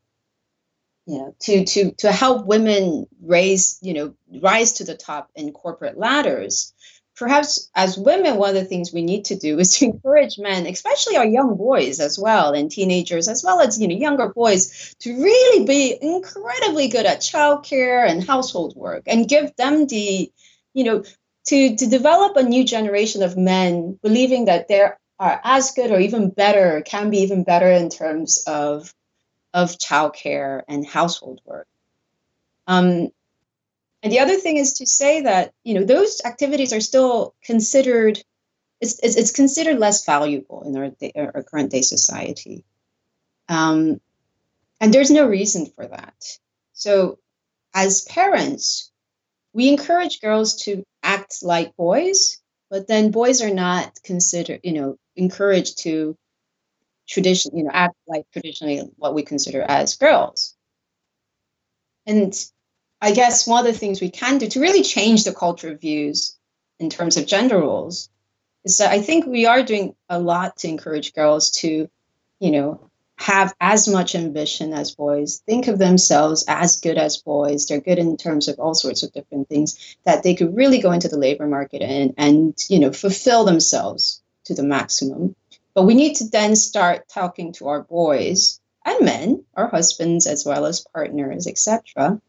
you 1.09 1.19
know, 1.19 1.35
to 1.41 1.65
to 1.65 1.93
to 1.93 2.13
help 2.13 2.47
women 2.47 3.07
raise, 3.23 3.79
you 3.81 3.95
know, 3.95 4.15
rise 4.43 4.75
to 4.75 4.85
the 4.85 4.95
top 4.95 5.31
in 5.35 5.53
corporate 5.53 5.97
ladders. 5.99 6.75
Perhaps 7.17 7.71
as 7.75 7.99
women, 7.99 8.37
one 8.37 8.51
of 8.51 8.55
the 8.55 8.65
things 8.65 8.93
we 8.93 9.03
need 9.03 9.25
to 9.25 9.37
do 9.37 9.59
is 9.59 9.77
to 9.79 9.87
encourage 9.87 10.39
men, 10.39 10.67
especially 10.67 11.17
our 11.17 11.25
young 11.25 11.57
boys 11.57 11.99
as 11.99 12.19
well, 12.19 12.53
and 12.53 12.71
teenagers, 12.71 13.27
as 13.27 13.43
well 13.43 13.61
as 13.61 13.81
you 13.81 13.89
know 13.89 13.97
younger 13.97 14.29
boys, 14.29 14.95
to 15.01 15.15
really 15.15 15.65
be 15.65 15.97
incredibly 16.01 16.89
good 16.89 17.07
at 17.07 17.21
childcare 17.21 18.07
and 18.09 18.23
household 18.23 18.77
work, 18.77 19.05
and 19.07 19.27
give 19.27 19.57
them 19.57 19.87
the, 19.87 20.31
you 20.75 20.85
know, 20.85 21.03
to, 21.47 21.77
to 21.77 21.87
develop 21.87 22.37
a 22.37 22.43
new 22.43 22.65
generation 22.65 23.23
of 23.23 23.39
men 23.39 23.99
believing 24.03 24.45
that 24.45 24.69
they 24.69 24.83
are 25.19 25.41
as 25.43 25.73
good 25.73 25.91
or 25.91 25.99
even 25.99 26.29
better, 26.29 26.83
can 26.83 27.09
be 27.09 27.21
even 27.21 27.45
better 27.45 27.71
in 27.71 27.89
terms 27.89 28.45
of, 28.47 28.95
of 29.55 29.79
childcare 29.79 30.63
and 30.69 30.87
household 30.87 31.41
work. 31.45 31.67
Um, 32.67 33.09
and 34.03 34.13
the 34.13 34.21
other 34.21 34.37
thing 34.37 34.57
is 34.57 34.75
to 34.75 34.87
say 34.87 35.23
that 35.23 35.53
you 35.65 35.75
know 35.75 35.85
those 35.85 36.21
activities 36.25 36.73
are 36.73 36.81
still 36.81 37.35
considered 37.43 38.23
it's, 38.81 39.01
it's, 39.03 39.33
considered 39.33 39.79
less 39.79 40.05
valuable 40.05 40.63
in 40.63 40.77
our, 40.77 41.33
our 41.35 41.43
current 41.43 41.71
day 41.71 41.83
society. 41.83 42.65
Um, 43.49 44.01
and 44.81 44.95
there's 44.95 45.11
no 45.11 45.27
reason 45.27 45.67
for 45.67 45.87
that. 45.87 46.39
So, 46.75 47.19
as 47.75 48.03
parents, 48.03 48.93
we 49.53 49.69
encourage 49.69 50.21
girls 50.21 50.63
to 50.63 50.85
act 51.03 51.43
like 51.43 51.77
boys, 51.77 52.41
but 52.71 52.87
then 52.87 53.11
boys 53.11 53.43
are 53.43 53.53
not 53.53 53.99
considered, 54.05 54.61
you 54.63 54.73
know, 54.73 54.97
encouraged 55.17 55.79
to 55.81 56.17
tradition, 57.09 57.57
you 57.57 57.65
know, 57.65 57.71
act 57.73 57.97
like 58.07 58.27
traditionally 58.33 58.83
what 58.97 59.15
we 59.15 59.23
consider 59.23 59.63
as 59.63 59.97
girls. 59.97 60.55
And 62.07 62.35
I 63.01 63.13
guess 63.13 63.47
one 63.47 63.67
of 63.67 63.73
the 63.73 63.79
things 63.79 64.01
we 64.01 64.11
can 64.11 64.39
do 64.39 64.49
to 64.49 64.61
really 64.61 64.83
change 64.83 65.25
the 65.25 65.35
culture 65.35 65.73
of 65.73 65.81
views 65.81 66.37
in 66.79 66.91
terms 66.91 67.17
of 67.17 67.27
gender 67.27 67.59
roles 67.59 68.09
is 68.65 68.79
that 68.79 68.91
I 68.91 69.01
think 69.01 69.27
we 69.27 69.47
are 69.47 69.63
doing 69.63 69.95
a 70.09 70.19
lot 70.19 70.57
to 70.59 70.69
encourage 70.69 71.15
girls 71.15 71.51
to, 71.63 71.89
you 72.41 72.51
know, 72.51 72.89
have 73.19 73.53
as 73.61 73.89
much 73.89 74.15
ambition 74.15 74.73
as 74.73 74.95
boys, 74.95 75.43
think 75.45 75.67
of 75.67 75.79
themselves 75.79 76.45
as 76.47 76.81
good 76.81 76.97
as 76.97 77.17
boys. 77.17 77.67
They're 77.67 77.81
good 77.81 77.99
in 77.99 78.17
terms 78.17 78.47
of 78.47 78.61
all 78.61 78.75
sorts 78.75 79.03
of 79.03 79.13
different 79.13 79.49
things 79.49 79.97
that 80.05 80.23
they 80.23 80.35
could 80.35 80.57
really 80.57 80.81
go 80.81 80.93
into 80.93 81.09
the 81.09 81.19
labor 81.19 81.47
market 81.47 81.83
and 81.83 82.15
and 82.17 82.57
you 82.69 82.79
know 82.79 82.93
fulfill 82.93 83.45
themselves 83.45 84.23
to 84.45 84.55
the 84.55 84.63
maximum. 84.63 85.35
But 85.79 85.85
we 85.85 85.95
need 85.95 86.17
to 86.17 86.29
then 86.29 86.57
start 86.57 87.09
talking 87.09 87.53
to 87.53 87.69
our 87.69 87.83
boys 87.85 88.61
and 88.85 89.05
men, 89.05 89.45
our 89.55 89.69
husbands 89.69 90.27
as 90.27 90.45
well 90.45 90.67
as 90.67 90.85
partners, 90.93 91.47
etc., 91.47 92.21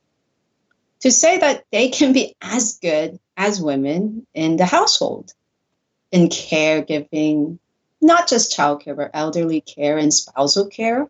to 1.00 1.10
say 1.10 1.40
that 1.40 1.66
they 1.72 1.90
can 1.90 2.14
be 2.14 2.36
as 2.44 2.78
good 2.78 3.20
as 3.36 3.60
women 3.60 4.28
in 4.36 4.58
the 4.58 4.68
household, 4.68 5.34
in 6.12 6.28
caregiving, 6.28 7.58
not 8.00 8.28
just 8.28 8.56
childcare, 8.56 8.96
but 8.96 9.10
elderly 9.16 9.62
care 9.62 9.98
and 9.98 10.14
spousal 10.14 10.68
care 10.68 11.10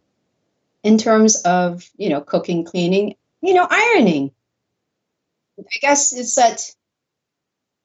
in 0.81 0.97
terms 0.97 1.41
of, 1.41 1.89
you 1.97 2.07
know, 2.07 2.21
cooking, 2.21 2.63
cleaning, 2.63 3.15
you 3.41 3.53
know, 3.53 3.67
ironing. 3.69 4.31
I 5.59 5.63
guess 5.81 6.13
it's 6.13 6.35
that, 6.35 6.73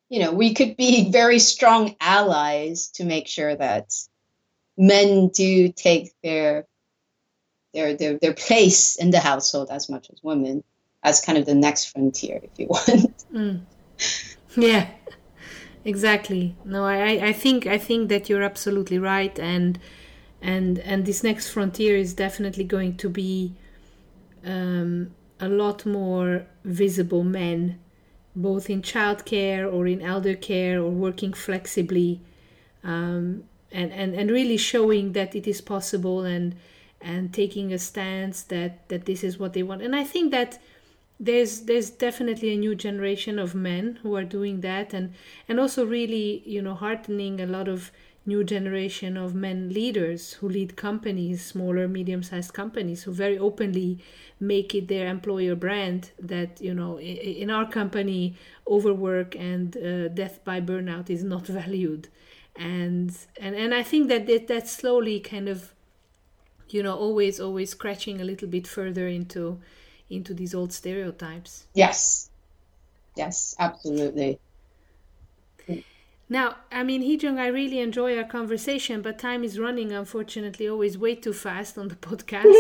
you 0.09 0.21
know, 0.21 0.31
we 0.31 0.55
could 0.55 0.77
be 0.77 1.11
very 1.11 1.41
strong 1.41 1.97
allies 2.01 2.91
to 2.95 3.05
make 3.05 3.27
sure 3.27 3.57
that 3.57 3.93
men 4.77 5.29
do 5.29 5.73
take 5.73 6.13
their 6.23 6.67
their 7.73 7.95
their, 7.97 8.19
their 8.19 8.35
place 8.35 8.97
in 8.97 9.11
the 9.11 9.21
household 9.21 9.69
as 9.71 9.89
much 9.89 10.09
as 10.11 10.23
women 10.23 10.63
as 11.03 11.21
kind 11.21 11.37
of 11.39 11.47
the 11.47 11.55
next 11.55 11.87
frontier 11.87 12.41
if 12.43 12.51
you 12.59 12.67
want. 12.71 13.25
Mm. 13.33 13.61
yeah 14.57 14.89
exactly. 15.85 16.57
No 16.65 16.85
I, 16.85 17.29
I 17.29 17.33
think 17.33 17.67
i 17.67 17.79
think 17.79 18.09
that 18.09 18.29
you're 18.29 18.43
absolutely 18.43 18.99
right 18.99 19.39
and 19.39 19.79
and 20.41 20.79
and 20.81 21.07
this 21.07 21.23
next 21.23 21.51
frontier 21.51 21.97
is 21.97 22.15
definitely 22.15 22.65
going 22.65 22.97
to 22.99 23.09
be 23.09 23.55
um, 24.45 25.11
a 25.41 25.49
lot 25.49 25.87
more 25.87 26.47
visible 26.65 27.25
men 27.25 27.79
both 28.37 28.69
in 28.69 28.83
childcare 28.83 29.71
or 29.73 29.87
in 29.87 30.03
elder 30.03 30.35
care 30.35 30.81
or 30.81 30.91
working 30.91 31.33
flexibly. 31.33 32.21
Um, 32.83 33.45
and, 33.75 33.93
and 33.93 34.15
and 34.15 34.31
really 34.31 34.57
showing 34.57 35.13
that 35.13 35.35
it 35.35 35.47
is 35.47 35.61
possible 35.61 36.23
and 36.23 36.55
and 37.01 37.35
taking 37.35 37.73
a 37.73 37.79
stance 37.79 38.43
that 38.43 38.89
that 38.89 39.05
this 39.05 39.23
is 39.23 39.39
what 39.39 39.53
they 39.53 39.63
want. 39.63 39.83
And 39.83 39.95
i 39.95 40.05
think 40.05 40.31
that 40.31 40.59
there's 41.21 41.63
there's 41.63 41.91
definitely 41.91 42.53
a 42.55 42.57
new 42.57 42.75
generation 42.75 43.39
of 43.39 43.55
men 43.55 43.99
who 44.03 44.17
are 44.17 44.25
doing 44.25 44.61
that 44.63 44.93
and 44.93 45.13
and 45.49 45.61
also 45.61 45.87
really 45.87 46.43
you 46.45 46.61
know 46.61 46.75
heartening 46.75 47.41
a 47.41 47.47
lot 47.47 47.69
of 47.69 47.93
new 48.27 48.43
generation 48.43 49.17
of 49.17 49.35
men 49.35 49.69
leaders 49.73 50.33
who 50.35 50.49
lead 50.49 50.77
companies 50.77 51.45
smaller 51.45 51.87
medium 51.87 52.23
sized 52.23 52.53
companies 52.53 53.05
who 53.05 53.13
very 53.13 53.39
openly 53.39 53.99
make 54.41 54.75
it 54.75 54.89
their 54.89 55.07
employer 55.07 55.55
brand 55.55 56.11
that 56.19 56.61
you 56.61 56.75
know 56.75 56.99
in 56.99 57.49
our 57.51 57.69
company 57.71 58.35
overwork 58.67 59.37
and 59.37 59.77
uh, 59.77 60.09
death 60.09 60.43
by 60.45 60.61
burnout 60.61 61.11
is 61.11 61.23
not 61.23 61.47
valued 61.61 62.09
and 62.57 63.17
and 63.41 63.55
and 63.57 63.75
i 63.75 63.83
think 63.83 64.09
that 64.09 64.27
that, 64.27 64.47
that 64.47 64.69
slowly 64.69 65.19
kind 65.19 65.49
of 65.49 65.75
you 66.69 66.83
know 66.83 66.97
always 66.97 67.41
always 67.41 67.71
scratching 67.71 68.21
a 68.21 68.25
little 68.25 68.49
bit 68.49 68.67
further 68.67 69.09
into 69.09 69.61
into 70.11 70.35
these 70.35 70.55
old 70.55 70.73
stereotypes. 70.73 71.67
Yes. 71.75 72.31
Yes, 73.17 73.55
absolutely. 73.59 74.39
Now, 76.27 76.57
I 76.73 76.83
mean, 76.83 77.03
Heejung, 77.03 77.39
I 77.39 77.49
really 77.49 77.81
enjoy 77.81 78.17
our 78.17 78.25
conversation, 78.25 79.03
but 79.03 79.19
time 79.19 79.45
is 79.45 79.59
running, 79.59 79.93
unfortunately, 79.93 80.67
always 80.67 80.97
way 80.97 81.15
too 81.15 81.35
fast 81.35 81.77
on 81.77 81.89
the 81.89 81.95
podcast. 82.09 82.55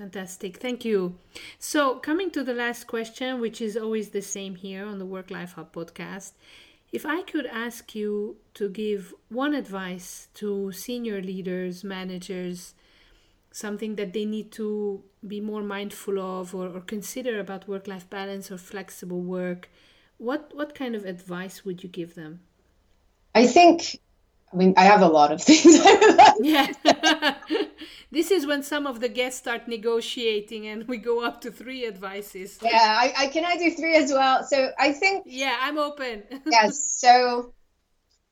Fantastic. 0.00 0.56
Thank 0.56 0.86
you. 0.86 1.18
So, 1.58 1.96
coming 1.96 2.30
to 2.30 2.42
the 2.42 2.54
last 2.54 2.86
question, 2.86 3.38
which 3.38 3.60
is 3.60 3.76
always 3.76 4.08
the 4.08 4.22
same 4.22 4.54
here 4.54 4.86
on 4.86 4.98
the 4.98 5.04
Work 5.04 5.30
Life 5.30 5.52
Hub 5.52 5.74
podcast, 5.74 6.32
if 6.90 7.04
I 7.04 7.20
could 7.20 7.44
ask 7.44 7.94
you 7.94 8.36
to 8.54 8.70
give 8.70 9.12
one 9.28 9.52
advice 9.52 10.28
to 10.36 10.72
senior 10.72 11.20
leaders, 11.20 11.84
managers, 11.84 12.72
something 13.52 13.96
that 13.96 14.14
they 14.14 14.24
need 14.24 14.50
to 14.52 15.02
be 15.28 15.38
more 15.38 15.62
mindful 15.62 16.18
of 16.18 16.54
or, 16.54 16.68
or 16.68 16.80
consider 16.80 17.38
about 17.38 17.68
work 17.68 17.86
life 17.86 18.08
balance 18.08 18.50
or 18.50 18.56
flexible 18.56 19.20
work, 19.20 19.68
what, 20.16 20.50
what 20.54 20.74
kind 20.74 20.94
of 20.94 21.04
advice 21.04 21.62
would 21.66 21.82
you 21.82 21.90
give 21.90 22.14
them? 22.14 22.40
I 23.34 23.46
think, 23.46 23.98
I 24.50 24.56
mean, 24.56 24.72
I 24.78 24.84
have 24.84 25.02
a 25.02 25.08
lot 25.08 25.30
of 25.30 25.42
things. 25.44 25.78
yeah. 26.40 27.34
This 28.10 28.30
is 28.30 28.46
when 28.46 28.62
some 28.62 28.86
of 28.86 29.00
the 29.00 29.08
guests 29.08 29.38
start 29.38 29.68
negotiating 29.68 30.66
and 30.66 30.88
we 30.88 30.98
go 30.98 31.24
up 31.24 31.40
to 31.42 31.50
three 31.50 31.86
advices. 31.86 32.58
Yeah, 32.62 32.70
I, 32.72 33.12
I 33.16 33.26
can 33.28 33.44
I 33.44 33.56
do 33.56 33.70
three 33.70 33.96
as 33.96 34.10
well. 34.12 34.44
So 34.44 34.72
I 34.78 34.92
think. 34.92 35.24
Yeah, 35.26 35.56
I'm 35.60 35.78
open. 35.78 36.24
yes. 36.46 36.86
So 37.00 37.54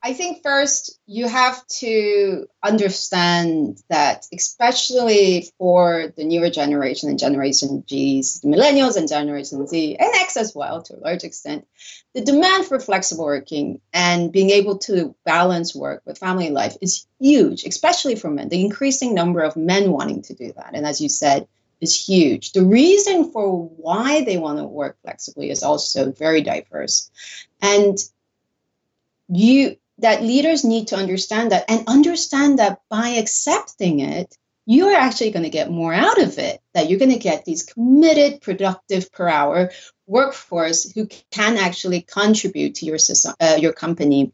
I 0.01 0.13
think 0.13 0.43
first 0.43 0.97
you 1.07 1.27
have 1.27 1.65
to 1.79 2.47
understand 2.63 3.81
that, 3.89 4.27
especially 4.33 5.51
for 5.57 6.13
the 6.15 6.23
newer 6.23 6.49
generation 6.49 7.09
and 7.09 7.19
Generation 7.19 7.83
G's, 7.85 8.39
the 8.39 8.47
millennials 8.47 8.95
and 8.95 9.09
Generation 9.09 9.67
Z, 9.67 9.97
and 9.97 10.15
X 10.15 10.37
as 10.37 10.55
well 10.55 10.81
to 10.83 10.95
a 10.95 11.03
large 11.03 11.25
extent, 11.25 11.67
the 12.13 12.21
demand 12.21 12.65
for 12.65 12.79
flexible 12.79 13.25
working 13.25 13.81
and 13.91 14.31
being 14.31 14.51
able 14.51 14.77
to 14.79 15.15
balance 15.25 15.75
work 15.75 16.01
with 16.05 16.17
family 16.17 16.49
life 16.49 16.77
is 16.81 17.05
huge, 17.19 17.65
especially 17.65 18.15
for 18.15 18.29
men. 18.29 18.47
The 18.47 18.63
increasing 18.63 19.13
number 19.13 19.41
of 19.41 19.57
men 19.57 19.91
wanting 19.91 20.21
to 20.23 20.33
do 20.33 20.53
that. 20.53 20.71
And 20.75 20.85
as 20.85 21.01
you 21.01 21.09
said, 21.09 21.45
is 21.81 21.93
huge. 21.93 22.53
The 22.53 22.63
reason 22.63 23.31
for 23.31 23.65
why 23.67 24.23
they 24.23 24.37
want 24.37 24.59
to 24.59 24.65
work 24.65 24.97
flexibly 25.01 25.49
is 25.49 25.61
also 25.61 26.11
very 26.11 26.41
diverse. 26.41 27.11
And 27.61 27.97
you 29.27 29.77
that 29.99 30.23
leaders 30.23 30.63
need 30.63 30.87
to 30.87 30.95
understand 30.95 31.51
that 31.51 31.65
and 31.69 31.87
understand 31.87 32.59
that 32.59 32.81
by 32.89 33.09
accepting 33.09 33.99
it, 33.99 34.35
you 34.65 34.87
are 34.87 34.99
actually 34.99 35.31
going 35.31 35.43
to 35.43 35.49
get 35.49 35.71
more 35.71 35.93
out 35.93 36.21
of 36.21 36.37
it. 36.37 36.61
That 36.73 36.89
you're 36.89 36.99
going 36.99 37.11
to 37.11 37.19
get 37.19 37.45
these 37.45 37.63
committed, 37.63 38.41
productive 38.41 39.11
per 39.11 39.27
hour 39.27 39.71
workforce 40.05 40.91
who 40.91 41.07
can 41.31 41.57
actually 41.57 42.01
contribute 42.01 42.75
to 42.75 42.85
your 42.85 42.97
uh, 43.39 43.57
your 43.59 43.73
company 43.73 44.31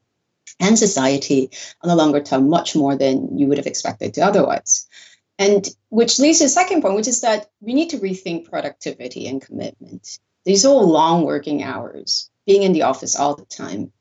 and 0.60 0.78
society 0.78 1.50
on 1.82 1.90
the 1.90 1.96
longer 1.96 2.22
term 2.22 2.50
much 2.50 2.76
more 2.76 2.96
than 2.96 3.38
you 3.38 3.48
would 3.48 3.58
have 3.58 3.68
expected 3.68 4.14
to 4.14 4.22
otherwise. 4.22 4.88
And 5.38 5.68
which 5.90 6.20
leads 6.20 6.40
to 6.40 6.46
the 6.46 6.50
second 6.50 6.82
point, 6.82 6.96
which 6.96 7.10
is 7.10 7.22
that 7.22 7.50
we 7.60 7.74
need 7.74 7.90
to 7.90 7.98
rethink 8.00 8.50
productivity 8.50 9.28
and 9.28 9.42
commitment. 9.42 10.20
These 10.46 10.66
all 10.66 10.88
long 10.90 11.26
working 11.26 11.64
hours, 11.64 12.30
being 12.46 12.64
in 12.64 12.74
the 12.74 12.84
office 12.84 13.16
all 13.16 13.36
the 13.36 13.46
time, 13.46 13.92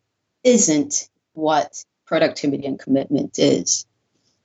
isn't 0.44 1.08
what 1.34 1.84
productivity 2.06 2.66
and 2.66 2.78
commitment 2.78 3.38
is. 3.38 3.86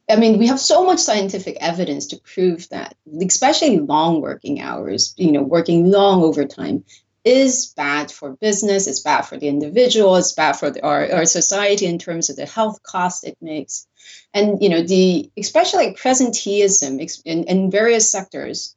I 0.09 0.15
mean, 0.15 0.39
we 0.39 0.47
have 0.47 0.59
so 0.59 0.83
much 0.85 0.99
scientific 0.99 1.57
evidence 1.61 2.07
to 2.07 2.17
prove 2.17 2.67
that, 2.69 2.95
especially 3.21 3.79
long 3.79 4.21
working 4.21 4.59
hours, 4.59 5.13
you 5.17 5.31
know, 5.31 5.43
working 5.43 5.91
long 5.91 6.23
overtime 6.23 6.83
is 7.23 7.73
bad 7.75 8.11
for 8.11 8.31
business, 8.31 8.87
it's 8.87 9.01
bad 9.01 9.21
for 9.21 9.37
the 9.37 9.47
individual, 9.47 10.15
it's 10.15 10.31
bad 10.31 10.53
for 10.53 10.71
the, 10.71 10.83
our, 10.83 11.11
our 11.11 11.25
society 11.25 11.85
in 11.85 11.99
terms 11.99 12.29
of 12.29 12.37
the 12.37 12.45
health 12.45 12.81
cost 12.81 13.23
it 13.23 13.37
makes. 13.39 13.85
And, 14.33 14.63
you 14.63 14.69
know, 14.69 14.81
the 14.81 15.29
especially 15.37 15.93
presenteeism 15.93 17.21
in, 17.25 17.43
in 17.43 17.69
various 17.69 18.11
sectors 18.11 18.75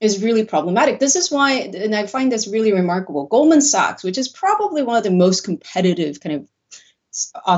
is 0.00 0.22
really 0.22 0.44
problematic. 0.44 1.00
This 1.00 1.16
is 1.16 1.30
why, 1.30 1.52
and 1.52 1.94
I 1.94 2.06
find 2.06 2.30
this 2.30 2.48
really 2.48 2.72
remarkable, 2.72 3.26
Goldman 3.26 3.62
Sachs, 3.62 4.04
which 4.04 4.18
is 4.18 4.28
probably 4.28 4.82
one 4.82 4.96
of 4.96 5.04
the 5.04 5.10
most 5.10 5.44
competitive 5.44 6.20
kind 6.20 6.36
of 6.36 6.46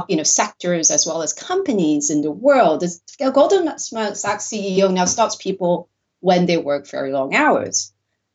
you 0.09 0.17
know 0.17 0.23
sectors 0.23 0.91
as 0.91 1.07
well 1.07 1.23
as 1.23 1.33
companies 1.33 2.11
in 2.11 2.23
the 2.23 2.31
world. 2.31 2.81
This 2.81 3.01
Goldman 3.19 3.79
Sachs 3.79 4.49
CEO 4.49 4.93
now 4.93 5.05
stops 5.05 5.37
people 5.37 5.89
when 6.21 6.47
they 6.47 6.57
work 6.57 6.89
very 6.89 7.13
long 7.13 7.35
hours, 7.35 7.93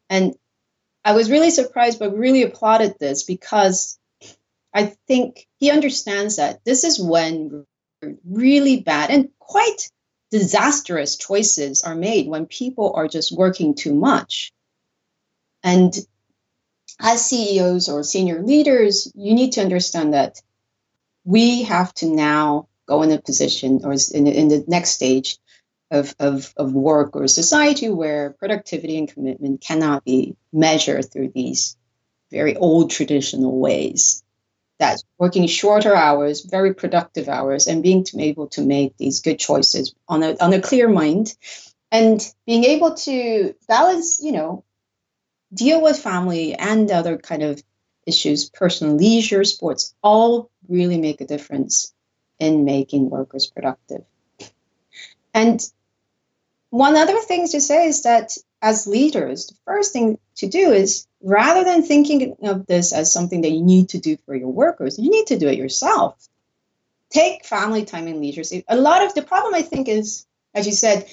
and 0.10 0.36
I 1.04 1.14
was 1.14 1.32
really 1.32 1.50
surprised, 1.50 2.00
but 2.00 2.18
really 2.18 2.44
applauded 2.44 2.96
this 3.00 3.24
because 3.24 3.98
I 4.74 4.96
think 5.08 5.48
he 5.58 5.72
understands 5.72 6.36
that 6.36 6.64
this 6.64 6.84
is 6.84 7.02
when 7.02 7.66
really 8.24 8.82
bad 8.82 9.10
and 9.10 9.30
quite 9.40 9.90
disastrous 10.32 11.18
choices 11.18 11.82
are 11.82 11.96
made 11.96 12.28
when 12.28 12.46
people 12.46 12.94
are 12.96 13.08
just 13.08 13.36
working 13.36 13.74
too 13.74 13.94
much. 13.94 14.54
And 15.64 15.94
as 17.00 17.26
CEOs 17.26 17.90
or 17.90 18.04
senior 18.04 18.44
leaders, 18.44 19.12
you 19.16 19.34
need 19.34 19.54
to 19.54 19.62
understand 19.62 20.14
that 20.14 20.42
we 21.30 21.62
have 21.62 21.94
to 21.94 22.08
now 22.08 22.68
go 22.88 23.04
in 23.04 23.12
a 23.12 23.22
position 23.22 23.82
or 23.84 23.94
in, 24.16 24.26
in 24.26 24.48
the 24.48 24.66
next 24.68 24.90
stage 24.92 25.38
of, 25.92 26.16
of, 26.20 26.52
of 26.58 26.74
work 26.74 27.16
or 27.16 27.28
society 27.28 27.88
where 27.88 28.32
productivity 28.32 28.98
and 28.98 29.14
commitment 29.14 29.62
cannot 29.62 30.04
be 30.04 30.36
measured 30.52 31.12
through 31.12 31.32
these 31.36 31.78
very 32.32 32.56
old 32.56 32.90
traditional 32.90 33.60
ways. 33.60 34.24
That's 34.80 35.04
working 35.20 35.46
shorter 35.46 35.96
hours, 35.96 36.42
very 36.42 36.74
productive 36.74 37.30
hours, 37.30 37.68
and 37.68 37.84
being 37.84 38.08
able 38.18 38.48
to 38.48 38.66
make 38.66 38.98
these 38.98 39.20
good 39.20 39.38
choices 39.38 39.94
on 40.08 40.24
a, 40.24 40.36
on 40.42 40.54
a 40.54 40.62
clear 40.62 40.90
mind 40.90 41.36
and 41.92 42.20
being 42.48 42.64
able 42.64 42.96
to 42.96 43.54
balance, 43.68 44.20
you 44.20 44.32
know, 44.32 44.64
deal 45.54 45.80
with 45.80 46.00
family 46.00 46.56
and 46.56 46.90
other 46.90 47.20
kind 47.20 47.44
of 47.44 47.62
issues, 48.08 48.50
personal 48.50 48.96
leisure, 48.96 49.44
sports, 49.44 49.94
all 50.02 50.50
really 50.70 50.98
make 50.98 51.22
a 51.22 51.26
difference 51.26 51.94
in 52.40 52.64
making 52.66 53.10
workers 53.10 53.48
productive. 53.48 54.04
And 55.34 55.62
one 56.70 56.96
other 56.96 57.18
thing 57.20 57.48
to 57.50 57.62
say 57.62 57.88
is 57.88 58.04
that 58.04 58.38
as 58.62 58.88
leaders, 58.88 59.48
the 59.48 59.56
first 59.66 59.94
thing 59.94 60.20
to 60.36 60.48
do 60.48 60.72
is 60.72 61.08
rather 61.22 61.64
than 61.64 61.84
thinking 61.84 62.36
of 62.44 62.66
this 62.66 62.94
as 62.94 63.12
something 63.12 63.42
that 63.42 63.52
you 63.52 63.62
need 63.62 63.90
to 63.90 64.00
do 64.00 64.18
for 64.26 64.36
your 64.36 64.50
workers, 64.50 65.00
you 65.00 65.10
need 65.10 65.28
to 65.28 65.40
do 65.40 65.48
it 65.48 65.58
yourself. 65.58 66.28
Take 67.10 67.46
family 67.46 67.86
time 67.86 68.08
and 68.08 68.20
leisure. 68.20 68.44
A 68.68 68.78
lot 68.78 69.04
of 69.04 69.16
the 69.16 69.24
problem, 69.24 69.56
I 69.56 69.64
think, 69.64 69.88
is, 69.88 70.26
as 70.54 70.68
you 70.68 70.74
said, 70.74 71.08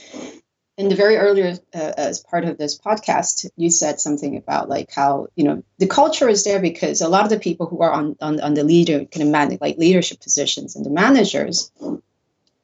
in 0.79 0.89
the 0.89 0.95
very 0.95 1.17
earlier 1.17 1.57
uh, 1.75 1.93
as 1.97 2.21
part 2.21 2.45
of 2.45 2.59
this 2.59 2.79
podcast 2.79 3.49
you 3.57 3.71
said 3.71 3.99
something 3.99 4.37
about 4.37 4.69
like 4.69 4.93
how 4.93 5.27
you 5.35 5.45
know 5.45 5.63
the 5.79 5.87
culture 5.87 6.29
is 6.29 6.45
there 6.45 6.61
because 6.61 7.01
a 7.01 7.09
lot 7.09 7.25
of 7.25 7.31
the 7.31 7.39
people 7.39 7.67
who 7.67 7.81
are 7.83 7.93
on 7.93 8.17
on, 8.21 8.41
on 8.41 8.55
the 8.55 8.65
leader 8.65 9.05
kind 9.07 9.23
of 9.23 9.29
man, 9.29 9.59
like 9.61 9.79
leadership 9.79 10.21
positions 10.21 10.77
and 10.77 10.85
the 10.85 10.91
managers 10.91 11.71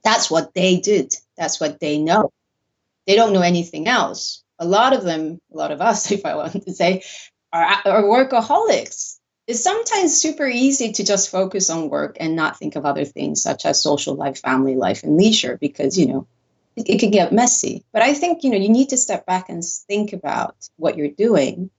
that's 0.02 0.30
what 0.30 0.54
they 0.54 0.80
did. 0.80 1.14
That's 1.36 1.60
what 1.60 1.80
they 1.80 1.98
know. 1.98 2.32
They 3.06 3.16
don't 3.16 3.32
know 3.32 3.42
anything 3.42 3.88
else. 3.88 4.42
A 4.58 4.66
lot 4.66 4.92
of 4.92 5.02
them 5.02 5.40
a 5.52 5.56
lot 5.56 5.72
of 5.72 5.80
us 5.80 6.10
if 6.16 6.24
i 6.24 6.34
want 6.36 6.52
to 6.52 6.72
say 6.72 7.02
are, 7.52 7.64
are 7.84 8.02
workaholics. 8.02 9.18
It's 9.46 9.62
sometimes 9.62 10.20
super 10.20 10.46
easy 10.46 10.92
to 10.92 11.04
just 11.04 11.30
focus 11.30 11.68
on 11.68 11.90
work 11.90 12.16
and 12.20 12.36
not 12.36 12.58
think 12.58 12.76
of 12.76 12.86
other 12.86 13.04
things 13.04 13.42
such 13.42 13.66
as 13.66 13.82
social 13.82 14.14
life 14.14 14.38
family 14.38 14.76
life 14.76 15.02
and 15.02 15.16
leisure 15.16 15.58
because 15.60 15.98
you 15.98 16.06
know 16.06 16.26
it, 16.76 16.98
can 16.98 17.10
get 17.10 17.32
messy. 17.32 17.84
But 17.92 18.02
I 18.02 18.14
think, 18.14 18.44
you 18.44 18.50
know, 18.50 18.56
you 18.56 18.68
need 18.68 18.90
to 18.90 18.96
step 18.96 19.26
back 19.26 19.48
and 19.48 19.62
think 19.64 20.12
about 20.12 20.56
what 20.76 20.96
you're 20.96 21.08
doing 21.08 21.70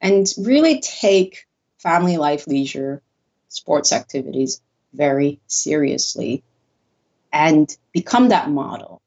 and 0.00 0.26
really 0.38 0.80
take 0.80 1.46
family 1.78 2.16
life, 2.16 2.46
leisure, 2.46 3.02
sports 3.48 3.92
activities 3.92 4.60
very 4.92 5.40
seriously 5.46 6.42
and 7.32 7.76
become 7.92 8.28
that 8.28 8.50
model. 8.50 9.02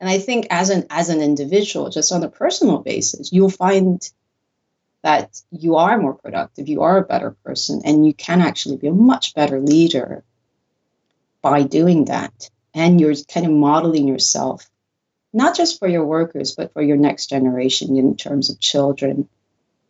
And 0.00 0.08
I 0.08 0.18
think 0.18 0.46
as 0.50 0.70
an 0.70 0.86
as 0.90 1.08
an 1.08 1.22
individual, 1.22 1.88
just 1.88 2.12
on 2.12 2.22
a 2.22 2.28
personal 2.28 2.78
basis, 2.78 3.32
you'll 3.32 3.48
find 3.50 4.08
that 5.02 5.40
you 5.50 5.76
are 5.76 5.98
more 5.98 6.14
productive, 6.14 6.68
you 6.68 6.82
are 6.82 6.98
a 6.98 7.04
better 7.04 7.36
person, 7.44 7.82
and 7.84 8.06
you 8.06 8.12
can 8.12 8.40
actually 8.40 8.76
be 8.76 8.88
a 8.88 8.92
much 8.92 9.34
better 9.34 9.60
leader 9.60 10.24
by 11.40 11.62
doing 11.62 12.06
that 12.06 12.50
and 12.76 13.00
you're 13.00 13.14
kind 13.32 13.46
of 13.46 13.52
modeling 13.52 14.06
yourself 14.06 14.70
not 15.32 15.56
just 15.56 15.78
for 15.80 15.88
your 15.88 16.04
workers 16.04 16.54
but 16.54 16.72
for 16.72 16.82
your 16.82 16.96
next 16.96 17.26
generation 17.26 17.96
in 17.96 18.16
terms 18.16 18.48
of 18.48 18.60
children 18.60 19.28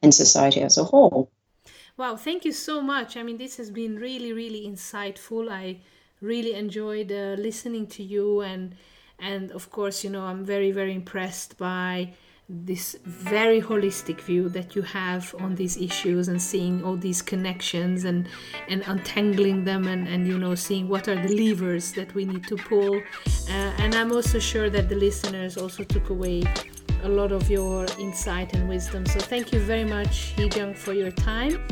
and 0.02 0.14
society 0.14 0.60
as 0.62 0.78
a 0.78 0.84
whole. 0.84 1.30
Wow 1.98 2.16
thank 2.16 2.44
you 2.46 2.52
so 2.52 2.80
much. 2.80 3.16
I 3.16 3.22
mean 3.22 3.36
this 3.36 3.58
has 3.58 3.70
been 3.70 3.96
really 3.96 4.32
really 4.32 4.66
insightful. 4.66 5.50
I 5.50 5.80
really 6.20 6.54
enjoyed 6.54 7.12
uh, 7.12 7.36
listening 7.38 7.86
to 7.88 8.02
you 8.02 8.40
and 8.40 8.74
and 9.18 9.50
of 9.52 9.70
course 9.70 10.04
you 10.04 10.10
know 10.10 10.22
i'm 10.22 10.44
very 10.44 10.70
very 10.70 10.94
impressed 10.94 11.56
by 11.58 12.12
this 12.48 12.96
very 13.04 13.60
holistic 13.60 14.20
view 14.20 14.48
that 14.48 14.76
you 14.76 14.82
have 14.82 15.34
on 15.40 15.56
these 15.56 15.76
issues 15.76 16.28
and 16.28 16.40
seeing 16.40 16.82
all 16.84 16.96
these 16.96 17.20
connections 17.20 18.04
and 18.04 18.28
and 18.68 18.84
untangling 18.86 19.64
them 19.64 19.88
and 19.88 20.06
and 20.06 20.28
you 20.28 20.38
know 20.38 20.54
seeing 20.54 20.88
what 20.88 21.08
are 21.08 21.16
the 21.16 21.34
levers 21.34 21.92
that 21.92 22.14
we 22.14 22.24
need 22.24 22.46
to 22.46 22.56
pull. 22.56 22.96
Uh, 22.96 23.72
and 23.78 23.94
i'm 23.96 24.12
also 24.12 24.38
sure 24.38 24.70
that 24.70 24.88
the 24.88 24.94
listeners 24.94 25.56
also 25.56 25.82
took 25.82 26.10
away 26.10 26.44
a 27.02 27.08
lot 27.08 27.32
of 27.32 27.50
your 27.50 27.84
insight 27.98 28.54
and 28.54 28.68
wisdom. 28.68 29.04
So 29.06 29.18
thank 29.18 29.52
you 29.52 29.60
very 29.60 29.84
much 29.84 30.34
Heejung 30.36 30.76
for 30.76 30.92
your 30.92 31.10
time 31.10 31.66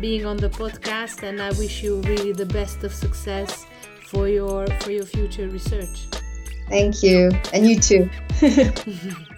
being 0.00 0.26
on 0.26 0.36
the 0.36 0.50
podcast 0.50 1.22
and 1.22 1.40
i 1.40 1.50
wish 1.52 1.82
you 1.82 2.00
really 2.02 2.32
the 2.32 2.44
best 2.44 2.84
of 2.84 2.92
success 2.92 3.66
for 4.06 4.28
your 4.28 4.66
for 4.80 4.92
your 4.92 5.04
future 5.04 5.48
research. 5.48 6.06
Thank 6.68 7.02
you. 7.02 7.30
And 7.52 7.68
you 7.68 7.78
too 7.78 8.10